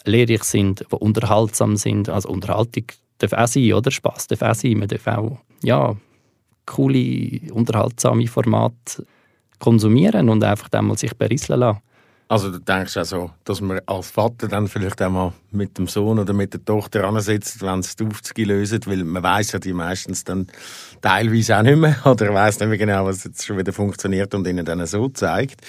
[0.09, 2.09] lehrreich sind, die unterhaltsam sind.
[2.09, 2.85] Also Unterhaltung
[3.17, 3.91] darf auch sein, oder?
[3.91, 4.77] Spass darf auch sein.
[4.77, 5.95] Man darf auch, ja,
[6.65, 9.05] coole, unterhaltsame Formate
[9.59, 11.81] konsumieren und einfach dann mal sich berieseln lassen.
[12.29, 16.33] Also du denkst also, dass man als Vater dann vielleicht einmal mit dem Sohn oder
[16.33, 20.25] mit der Tochter ansitzt, wenn sie die Aufzüge lösen, weil man weiß ja die meistens
[20.25, 20.47] dann
[21.01, 24.45] teilweise auch nicht mehr oder weiß nicht mehr genau, was jetzt schon wieder funktioniert und
[24.45, 25.61] ihnen dann so zeigt,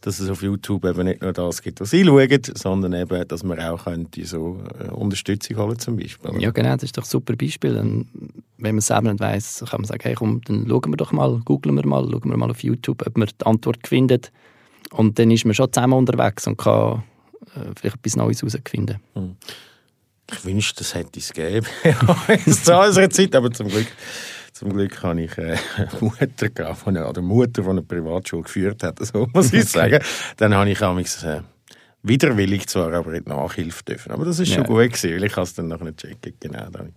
[0.00, 3.42] dass es auf YouTube eben nicht nur das gibt, was sie schauen, sondern eben, dass
[3.42, 6.40] man auch könnte so äh, Unterstützung holen zum Beispiel.
[6.40, 7.74] Ja genau, das ist doch ein super Beispiel.
[7.74, 8.06] Dann,
[8.56, 11.12] wenn man es selber nicht weiss, kann man sagen, hey komm, dann schauen wir doch
[11.12, 14.22] mal, googeln wir mal, schauen wir mal auf YouTube, ob wir die Antwort finden
[14.92, 17.02] und dann ist man schon zusammen unterwegs und kann
[17.54, 19.00] äh, vielleicht etwas Neues herausfinden.
[19.14, 19.36] Hm.
[20.30, 21.66] Ich wünschte, das hätte es gegeben
[22.44, 23.86] zu unserer Zeit, aber zum Glück,
[24.52, 25.56] zum Glück habe ich äh,
[26.00, 30.02] Mutter gehabt, von einer, oder Mutter von einer Privatschule geführt hat, so muss ich sagen.
[30.36, 31.42] Dann habe ich amigs, äh,
[32.02, 34.12] widerwillig zwar, aber in Nachhilfe dürfen.
[34.12, 34.68] Aber das ist schon ja.
[34.68, 36.34] gut gewesen, weil ich es dann noch nicht checken.
[36.40, 36.68] Genau.
[36.70, 36.92] Dann.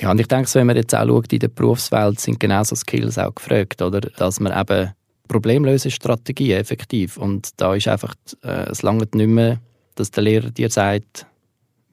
[0.00, 2.74] Ja, und ich denke, wenn man jetzt auch schaut, in der Berufswelt sind genau so
[2.74, 4.00] Skills auch gefragt, oder?
[4.00, 4.92] Dass man eben
[5.28, 7.16] Problemlösestrategie effektiv.
[7.16, 9.60] Und da ist einfach, äh, es langt nicht mehr,
[9.94, 11.26] dass der Lehrer dir sagt,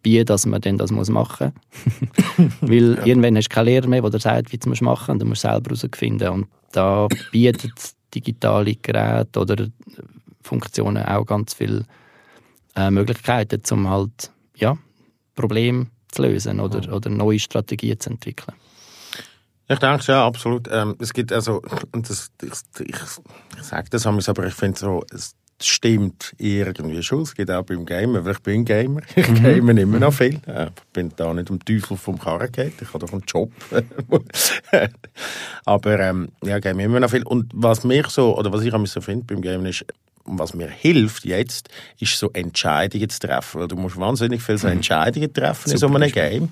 [0.04, 1.54] wie dass man denn das muss machen
[2.38, 2.52] muss.
[2.62, 3.06] Weil ja.
[3.06, 5.22] irgendwann hast du keinen Lehrer mehr, der dir sagt, wie du es machen musst.
[5.22, 6.30] Du musst selber herausfinden.
[6.30, 7.72] Und da bietet
[8.14, 9.68] digitale Geräte oder
[10.42, 11.86] Funktionen auch ganz viele
[12.76, 14.78] äh, Möglichkeiten, um halt ja,
[15.36, 18.56] Probleme zu lösen oder, oder neue Strategien zu entwickeln.
[19.70, 20.68] Ich denke ja, absolut.
[20.72, 21.62] Ähm, es gibt also,
[21.94, 22.96] und das, ich, ich,
[23.58, 27.22] ich sage das aber ich finde so, es stimmt irgendwie schon.
[27.22, 29.02] Es geht auch beim Gamer, weil ich bin Gamer.
[29.16, 29.44] Ich mhm.
[29.44, 30.42] game immer noch viel.
[30.46, 32.82] Ich bin da nicht um Teufel vom Karren geht.
[32.82, 33.52] Ich habe doch einen Job.
[35.66, 37.24] aber ähm, ja, game immer noch viel.
[37.24, 39.86] Und was mich so, oder was ich so finde beim Gamen ist,
[40.26, 43.62] und was mir hilft jetzt, ist so Entscheidungen zu treffen.
[43.62, 44.74] Weil du musst wahnsinnig viele so mhm.
[44.74, 46.50] Entscheidungen treffen in so einem Game.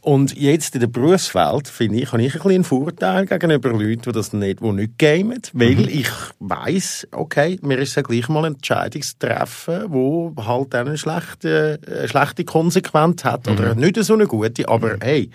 [0.00, 4.02] Und jetzt in der Berufswelt, finde ich, habe ich ein bisschen einen Vorteil gegenüber Leuten,
[4.02, 5.40] die das nicht, die nicht gamen.
[5.52, 5.88] Weil mhm.
[5.88, 10.98] ich weiss, okay, mir ist ja gleich mal eine Entscheidung zu treffen, die halt eine
[10.98, 13.46] schlechte, eine schlechte Konsequenz hat.
[13.46, 13.52] Mhm.
[13.52, 15.02] Oder nicht so eine gute, aber mhm.
[15.02, 15.30] hey,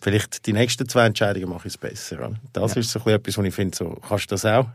[0.00, 2.30] vielleicht die nächsten zwei Entscheidungen mache ich es besser.
[2.52, 2.80] Das ja.
[2.80, 4.66] ist so etwas, was ich finde, so, kannst du das auch?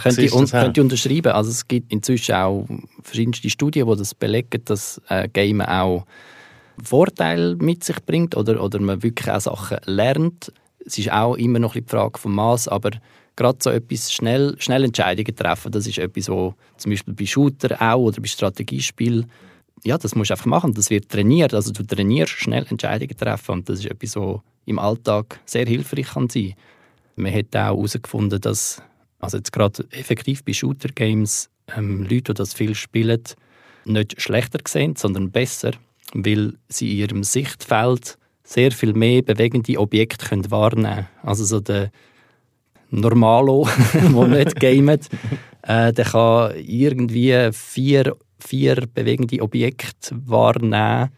[0.00, 1.32] Könnte ich, un könnte ich unterschreiben.
[1.32, 2.66] Also es gibt inzwischen auch
[3.02, 6.04] verschiedenste Studien, die das belegen, dass äh, Gamen auch
[6.82, 10.52] Vorteile mit sich bringt oder, oder man wirklich auch Sachen lernt.
[10.84, 12.90] Es ist auch immer noch ein die Frage vom Maß, aber
[13.34, 17.80] gerade so etwas schnell, schnell Entscheidungen treffen, das ist etwas, wo zum Beispiel bei Shooter
[17.80, 19.26] auch oder bei Strategiespielen
[19.84, 20.74] ja, das musst du einfach machen.
[20.74, 21.54] Das wird trainiert.
[21.54, 26.08] Also du trainierst schnell Entscheidungen treffen und das ist etwas, was im Alltag sehr hilfreich
[26.08, 26.54] kann sein.
[27.16, 28.82] Man hat auch herausgefunden, dass
[29.18, 33.22] also jetzt gerade effektiv bei Shooter Games ähm, Leute, die das viel spielen,
[33.84, 35.72] nicht schlechter sehen, sondern besser,
[36.14, 41.08] weil sie in ihrem Sichtfeld sehr viel mehr bewegende Objekte können wahrnehmen können.
[41.22, 41.90] Also so der
[42.90, 45.08] Normalo, der nicht gamet,
[45.62, 51.10] äh, der kann irgendwie vier, vier bewegende Objekte wahrnehmen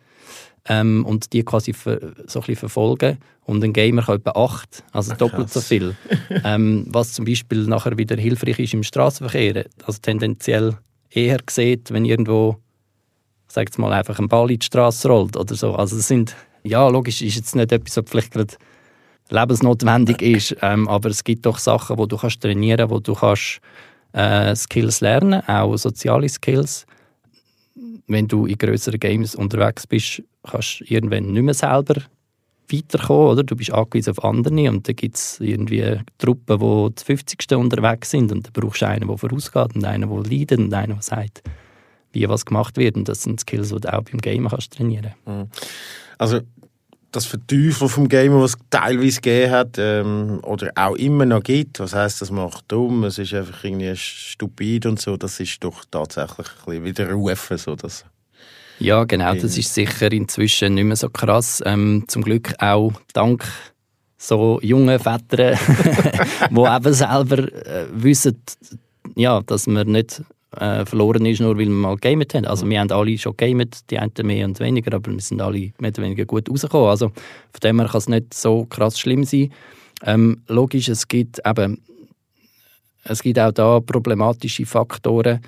[0.68, 3.18] ähm, und die quasi für, so ein bisschen verfolgen.
[3.44, 5.96] Und ein Gamer kann etwa acht, also Ach, doppelt so viel.
[6.44, 9.66] ähm, was zum Beispiel nachher wieder hilfreich ist im Straßenverkehr.
[9.84, 10.76] Also tendenziell
[11.10, 12.56] eher sieht, wenn irgendwo,
[13.48, 15.74] sagt mal, einfach ein Ball in die Straße rollt oder so.
[15.74, 18.54] Also das sind, ja, logisch ist jetzt nicht etwas, was vielleicht gerade
[19.30, 23.60] lebensnotwendig ist, ähm, aber es gibt doch Sachen, wo du kannst trainieren, wo du kannst
[24.12, 26.86] äh, Skills lernen, auch soziale Skills.
[28.06, 32.02] Wenn du in größeren Games unterwegs bist, kannst irgendwann nicht mehr selber
[32.72, 33.42] weiterkommen, oder?
[33.42, 37.56] Du bist angewiesen auf andere und dann gibt es irgendwie Truppen, die die 50.
[37.56, 40.94] unterwegs sind und dann brauchst du einen, der vorausgeht und einen, der leidet und einen,
[40.94, 41.42] der sagt,
[42.12, 45.14] wie was gemacht wird und das sind Skills, die du auch beim Gamen kannst trainieren.
[45.26, 45.48] Mhm.
[46.18, 46.40] Also
[47.12, 51.80] das Verteufeln vom Gamer, was es teilweise gegeben hat ähm, oder auch immer noch gibt,
[51.80, 55.84] was heißt, das macht dumm, es ist einfach irgendwie stupid und so, das ist doch
[55.90, 58.04] tatsächlich ein bisschen widerrufen, so dass
[58.80, 61.62] ja, genau, das ist sicher inzwischen nicht mehr so krass.
[61.64, 63.44] Ähm, zum Glück auch dank
[64.18, 65.58] so jungen Vätern,
[66.50, 68.42] die eben selber äh, wissen,
[69.14, 70.22] ja, dass man nicht
[70.56, 72.44] äh, verloren ist, nur weil wir mal gamet haben.
[72.44, 75.72] Also wir haben alle schon gamet, die einen mehr und weniger, aber wir sind alle
[75.78, 76.90] mehr oder weniger gut rausgekommen.
[76.90, 79.52] Also von dem her kann es nicht so krass schlimm sein.
[80.04, 81.80] Ähm, logisch, es gibt eben
[83.04, 85.40] es gibt auch da problematische Faktoren.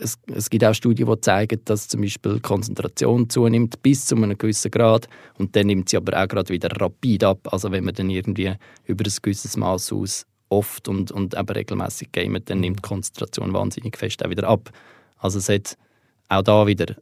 [0.00, 4.16] Es, es, gibt auch Studien, die zeigen, dass zum Beispiel die Konzentration zunimmt bis zu
[4.16, 7.48] einem gewissen Grad und dann nimmt sie aber auch gerade wieder rapid ab.
[7.52, 12.12] Also wenn man dann irgendwie über ein gewisses Maß aus oft und, und eben regelmäßig
[12.12, 14.70] gamet, dann nimmt die Konzentration wahnsinnig fest auch wieder ab.
[15.18, 15.76] Also es hat
[16.28, 16.94] auch da wieder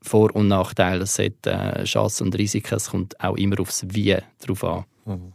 [0.00, 4.16] Vor- und Nachteile, es hat äh, Chancen und Risiken, es kommt auch immer aufs Wie
[4.44, 4.84] drauf an.
[5.04, 5.32] Mhm.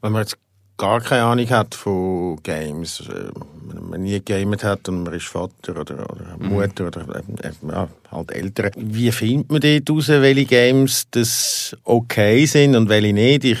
[0.00, 0.38] Wenn man jetzt
[0.82, 3.30] gar keine Ahnung hat von Games, äh,
[3.68, 6.48] wenn man nie gegamet hat und man ist Vater oder, oder mhm.
[6.48, 6.88] Mutter mhm.
[6.88, 12.74] oder äh, ja, halt Eltern, wie findet man dort raus, welche Games das okay sind
[12.74, 13.44] und welche nicht?
[13.44, 13.60] Ich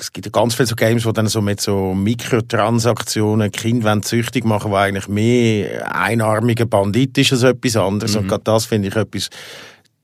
[0.00, 4.70] es gibt ganz viele so Games, wo dann so mit so Mikrotransaktionen Kinder süchtig machen,
[4.70, 8.14] die eigentlich mehr einarmige Bandit ist als etwas anderes.
[8.14, 8.20] Mhm.
[8.20, 9.28] Und gerade das finde ich etwas,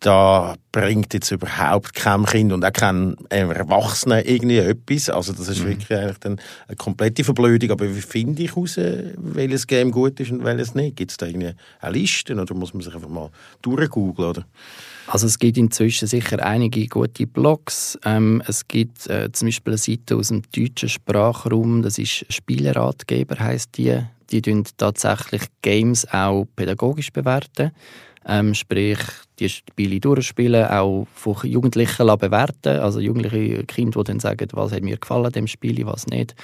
[0.04, 5.08] da bringt jetzt überhaupt kein Kind und auch kein Erwachsener irgendwie etwas.
[5.08, 5.68] Also das ist mhm.
[5.68, 6.38] wirklich eigentlich dann
[6.68, 7.70] eine komplette Verblödung.
[7.70, 10.96] Aber wie finde ich heraus, welches Game gut ist und welches nicht?
[10.96, 13.30] Gibt es da irgendwie eine Liste oder muss man sich einfach mal
[13.62, 14.46] durchgoogeln, oder?
[15.06, 17.98] Also es gibt inzwischen sicher einige gute Blogs.
[18.04, 23.38] Ähm, es gibt äh, zum Beispiel eine Seite aus dem deutschen Sprachraum, das ist Spieleratgeber
[23.38, 24.00] heißt die.
[24.30, 27.72] Die tun tatsächlich Games auch pädagogisch bewerten.
[28.26, 28.98] Ähm, sprich,
[29.38, 32.78] die Spiele durchspielen, auch von Jugendlichen bewerten.
[32.78, 36.34] Also jugendliche Kinder, die dann sagen, was hat mir gefallen dem Spiel, was nicht.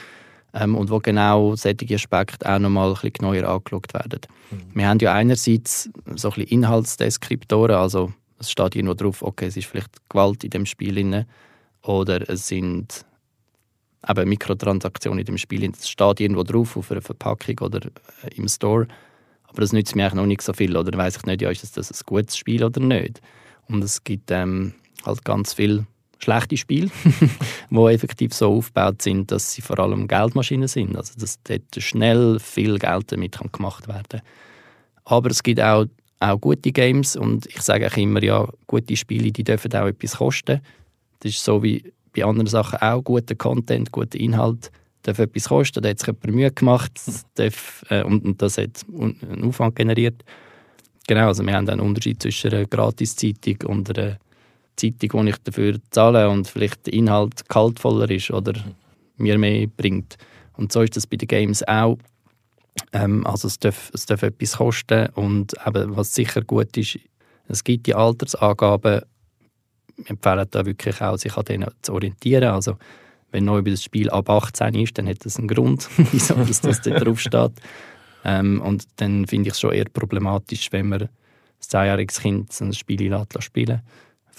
[0.52, 4.20] Ähm, und wo genau solche Aspekte auch nochmal ein bisschen genauer angeschaut werden.
[4.50, 4.56] Mhm.
[4.74, 9.56] Wir haben ja einerseits so ein bisschen Inhaltsdeskriptoren, also es steht irgendwo drauf, okay, es
[9.56, 11.24] ist vielleicht Gewalt in dem Spiel drin,
[11.82, 13.04] oder es sind
[14.08, 15.70] eben Mikrotransaktionen in dem Spiel.
[15.70, 18.86] Es steht irgendwo drauf auf einer Verpackung oder äh, im Store.
[19.50, 20.76] Aber das nützt mir eigentlich noch nicht so viel.
[20.76, 23.20] Oder weiß ich nicht, ja, ist das ein gutes Spiel oder nicht.
[23.68, 25.86] Und es gibt ähm, halt ganz viele
[26.18, 26.90] schlechte Spiele,
[27.70, 30.96] die effektiv so aufgebaut sind, dass sie vor allem Geldmaschinen sind.
[30.96, 34.22] Also dass dort schnell viel Geld damit gemacht werden kann.
[35.04, 35.86] Aber es gibt auch
[36.20, 40.16] auch gute Games und ich sage auch immer, ja, gute Spiele, die dürfen auch etwas
[40.16, 40.60] kosten.
[41.20, 44.70] Das ist so wie bei anderen Sachen auch, guter Content, guter Inhalt
[45.02, 46.92] darf etwas kosten, da hat sich jemand Mühe gemacht
[47.34, 50.22] darf, äh, und, und, das hat einen Aufwand generiert.
[51.06, 54.18] Genau, also wir haben einen Unterschied zwischen einer Gratiszeitung und einer
[54.76, 58.54] Zeitung, die ich dafür zahle und vielleicht der Inhalt kaltvoller ist oder
[59.16, 60.16] mir mehr bringt.
[60.56, 61.98] Und so ist das bei den Games auch.
[62.92, 66.98] Ähm, also es darf, es darf etwas kosten und eben, was sicher gut ist,
[67.48, 69.02] es gibt die Altersangaben,
[69.96, 72.44] wir empfehlen da wirklich auch, sich an denen zu orientieren.
[72.44, 72.76] Also
[73.30, 76.60] wenn noch über das Spiel ab 18 ist, dann hat das einen Grund, wieso das,
[76.60, 77.52] das da drauf steht.
[78.24, 81.08] Ähm, und dann finde ich es schon eher problematisch, wenn man ein
[81.60, 83.82] zehnjähriges Kind ein Spiel spielen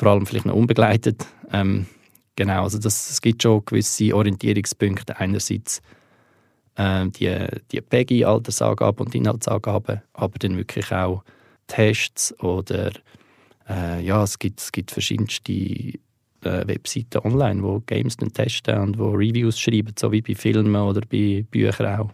[0.01, 1.27] vor allem vielleicht noch unbegleitet.
[1.51, 1.85] Ähm,
[2.35, 5.17] genau, also das, es gibt schon gewisse Orientierungspunkte.
[5.17, 5.81] Einerseits
[6.75, 11.23] äh, die, die PEGI-Altersangaben und Inhaltsangaben, aber dann wirklich auch
[11.67, 12.91] Tests oder
[13.69, 15.99] äh, ja, es gibt, es gibt verschiedenste
[16.45, 21.01] äh, Webseiten online, wo Games testen und wo Reviews schreiben, so wie bei Filmen oder
[21.01, 22.09] bei Büchern auch.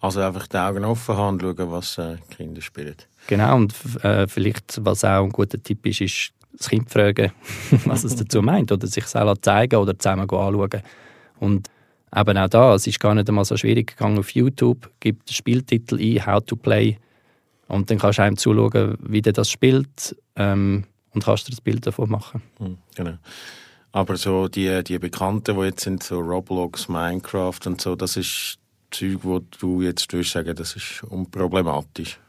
[0.00, 2.96] Also einfach die Augen offen haben und schauen, was äh, Kinder spielen.
[3.26, 7.32] Genau, und äh, vielleicht, was auch ein guter Tipp ist, ist das Kind fragen,
[7.84, 10.82] was es dazu meint oder sich selber zeigen oder zusammen anschauen.
[11.38, 11.68] Und
[12.14, 15.34] eben auch da, es ist gar nicht einmal so schwierig gegangen auf YouTube, gibt den
[15.34, 16.98] Spieltitel ein, How to Play
[17.68, 20.84] und dann kannst du einem zuschauen, wie der das spielt ähm,
[21.16, 22.42] und kannst dir das Bild davon machen.
[22.58, 23.14] Mhm, genau.
[23.92, 28.58] Aber so die, die Bekannten, die jetzt sind, so Roblox, Minecraft und so, das ist
[28.90, 32.20] Zeug, wo du jetzt würdest sagen, das ist unproblematisch.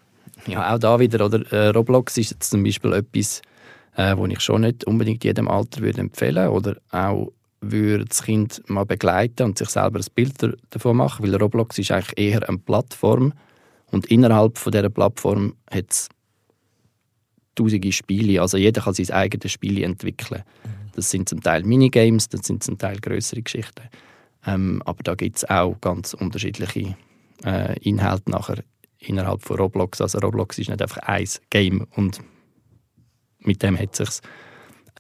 [0.48, 3.42] Ja, auch da wieder, oder äh, Roblox ist jetzt zum Beispiel etwas,
[3.98, 8.64] äh, wo ich schon nicht unbedingt jedem Alter würde empfehlen oder auch würde das Kind
[8.70, 12.58] mal begleiten und sich selber ein Bild davon machen, weil Roblox ist eigentlich eher eine
[12.60, 13.34] Plattform
[13.92, 16.08] und innerhalb von dieser Plattform hat es
[17.58, 20.43] tausende Spiele, also jeder kann sein eigenes Spiel entwickeln.
[20.95, 23.84] Das sind zum Teil Minigames, das sind zum Teil größere Geschichten.
[24.45, 26.95] Ähm, aber da gibt es auch ganz unterschiedliche
[27.45, 28.64] äh, Inhalte nachher
[28.99, 30.01] innerhalb von Roblox.
[30.01, 32.22] Also Roblox ist nicht einfach ein Game und
[33.39, 34.22] mit dem hat sich's.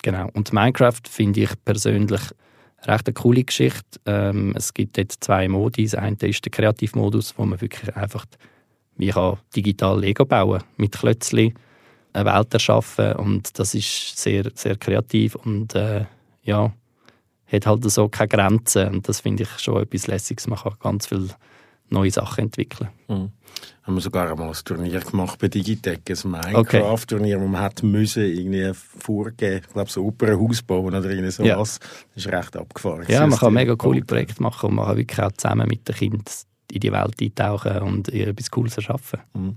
[0.03, 0.29] Genau.
[0.33, 2.21] Und Minecraft finde ich persönlich
[2.83, 3.99] recht eine coole Geschichte.
[4.05, 5.83] Ähm, es gibt dort zwei Modi.
[5.85, 8.25] Das eine ist der Kreativmodus, wo man wirklich einfach
[8.97, 11.53] wie kann digital Lego bauen mit Klötzchen
[12.17, 16.05] eine Welt erschaffen und das ist sehr sehr kreativ und äh,
[16.43, 16.71] ja
[17.51, 20.47] hat halt so keine Grenzen und das finde ich schon etwas Lässiges.
[20.47, 21.29] Man kann ganz viele
[21.89, 22.89] neue Sachen entwickeln.
[23.07, 23.31] Mhm.
[23.83, 28.23] Haben wir sogar einmal ein Turnier gemacht bei Digitec, ein Minecraft-Turnier, wo man hat müssen
[28.23, 31.79] irgendwie vorgeben, ich glaube so Opernhaus bauen oder irgendwie sowas.
[31.81, 31.87] Ja.
[32.13, 33.05] Das ist recht abgefahren.
[33.07, 35.95] Ja, man kann mega coole Projekte machen und man kann wirklich auch zusammen mit den
[35.95, 36.25] Kindern
[36.69, 39.21] in die Welt eintauchen und etwas Cooles erschaffen.
[39.33, 39.55] Mhm.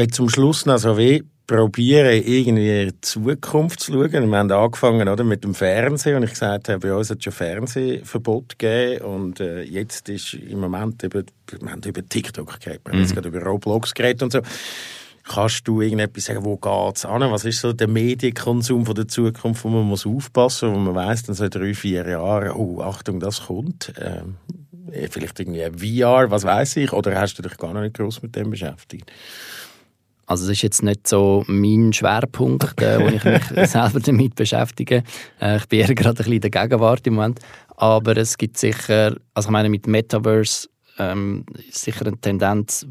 [0.00, 4.30] Wenn zum Schluss noch so wie probieren, irgendwie in die Zukunft zu schauen.
[4.30, 7.24] Wir haben angefangen oder, mit dem Fernsehen und ich gesagt habe, bei uns hat es
[7.24, 11.22] schon Fernsehverbot gegeben und äh, jetzt ist im Moment über,
[11.60, 13.14] wir haben über TikTok geredet, wir haben jetzt mhm.
[13.16, 14.40] gerade über Roblox geredet und so.
[15.24, 17.20] Kannst du irgendetwas sagen, wo geht es an?
[17.30, 20.94] Was ist so der Medienkonsum von der Zukunft, wo man muss aufpassen muss, wo man
[20.94, 23.92] weiss, dann so drei, vier Jahre, oh, Achtung, das kommt.
[24.00, 24.36] Ähm,
[25.10, 28.48] vielleicht irgendwie VR, was weiß ich, oder hast du dich gar nicht groß mit dem
[28.48, 29.12] beschäftigt?
[30.30, 35.02] Also das ist jetzt nicht so mein Schwerpunkt, äh, wo ich mich selber damit beschäftige.
[35.40, 37.40] Äh, ich bin eher gerade ein bisschen in der Gegenwart im Moment.
[37.76, 40.68] Aber es gibt sicher, also ich meine mit Metaverse
[40.98, 42.86] ähm, sicher eine Tendenz,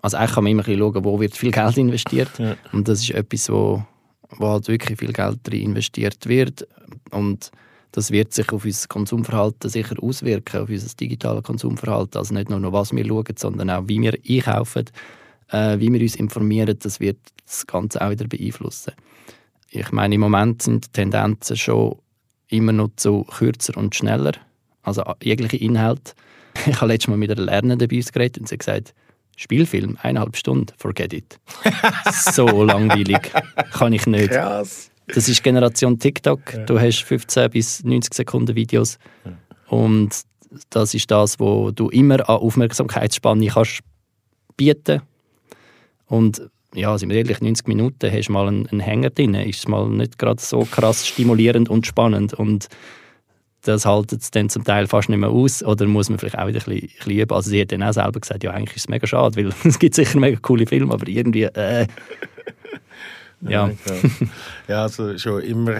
[0.00, 2.30] also eigentlich kann man immer ein bisschen schauen, wo wird viel Geld investiert.
[2.38, 2.56] Ja.
[2.72, 3.84] Und das ist etwas, wo,
[4.38, 6.66] wo halt wirklich viel Geld drin investiert wird.
[7.10, 7.50] Und
[7.92, 12.16] das wird sich auf unser Konsumverhalten sicher auswirken, auf unser digitales Konsumverhalten.
[12.16, 14.86] Also nicht nur noch, was wir schauen, sondern auch, wie wir einkaufen
[15.50, 18.92] äh, wie wir uns informieren, das wird das Ganze auch wieder beeinflussen.
[19.70, 21.98] Ich meine, im Moment sind die Tendenzen schon
[22.48, 24.32] immer noch zu kürzer und schneller.
[24.82, 26.14] Also jegliche Inhalt.
[26.66, 28.94] Ich habe letztes Mal mit einer Lernenden bei uns geredet und sie hat gesagt,
[29.36, 31.38] Spielfilm, eineinhalb Stunden, forget it.
[32.12, 33.30] so langweilig.
[33.72, 34.32] Kann ich nicht.
[34.32, 34.90] Krass.
[35.06, 36.52] Das ist Generation TikTok.
[36.52, 36.64] Ja.
[36.64, 38.98] Du hast 15 bis 90 Sekunden Videos.
[39.24, 39.32] Ja.
[39.68, 40.10] Und
[40.70, 43.80] das ist das, wo du immer an Aufmerksamkeitsspanne kannst
[44.56, 45.02] bieten
[46.10, 46.42] und
[46.74, 49.68] ja, sind wir ehrlich, 90 Minuten hast du mal einen, einen Hänger drin, ist es
[49.68, 52.68] mal nicht gerade so krass stimulierend und spannend und
[53.62, 56.46] das haltet es dann zum Teil fast nicht mehr aus oder muss man vielleicht auch
[56.46, 57.34] wieder ein bisschen, ein bisschen üben.
[57.34, 59.78] Also sie hat dann auch selber gesagt, ja eigentlich ist es mega schade, weil es
[59.78, 61.86] gibt sicher mega coole Filme, aber irgendwie, äh,
[63.42, 63.70] ja.
[64.68, 65.74] ja, also schon immer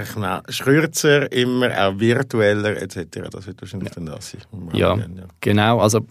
[0.45, 3.29] kürzer, immer auch virtueller etc.
[3.31, 3.95] Das wird wahrscheinlich ja.
[3.95, 4.41] dann das sein.
[4.75, 5.07] Ja, ja,
[5.41, 5.81] genau.
[5.81, 6.07] Also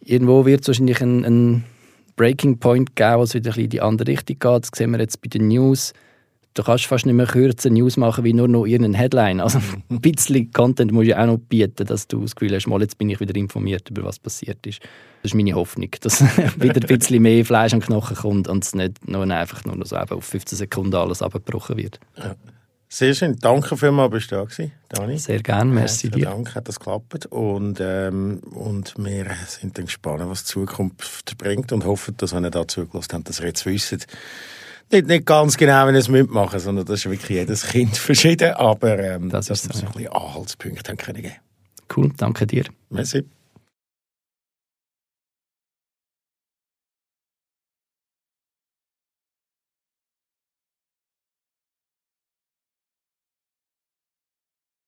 [0.00, 1.64] irgendwo wird es wahrscheinlich ein, ein
[2.16, 4.62] Breaking Point gegeben, was wieder ein in die andere Richtung geht.
[4.62, 5.92] Das sehen wir jetzt bei den News.
[6.54, 9.40] Du kannst fast nicht mehr kürzer News machen wie nur noch irgendeine Headline.
[9.40, 12.80] Also ein bisschen Content musst du auch noch bieten, dass du das Gefühl hast, mal,
[12.80, 14.80] jetzt bin ich wieder informiert über was passiert ist.
[15.22, 16.22] Das ist meine Hoffnung, dass
[16.60, 19.96] wieder ein bisschen mehr Fleisch an Knochen kommt und es nicht nur einfach nur so
[19.96, 22.00] auf 15 Sekunden alles abgebrochen wird.
[22.16, 22.34] Ja.
[22.92, 23.38] Sehr schön.
[23.38, 25.16] Danke vielmals, bist du da gewesen, Dani.
[25.16, 26.24] Sehr gerne, merci dir.
[26.24, 27.26] Danke, hat das geklappt.
[27.26, 32.44] Und, ähm, und wir sind dann gespannt, was die Zukunft bringt und hoffen, dass, wenn
[32.44, 34.08] ihr da zugelassen habt, dass ihr jetzt wisst,
[34.90, 38.54] nicht, nicht ganz genau, wenn ihr es mitmachen sondern das ist wirklich jedes Kind verschieden,
[38.54, 41.32] aber ähm, das dass wir so ein bisschen Anhaltspunkte haben können
[41.94, 42.64] Cool, danke dir.
[42.88, 43.24] Merci.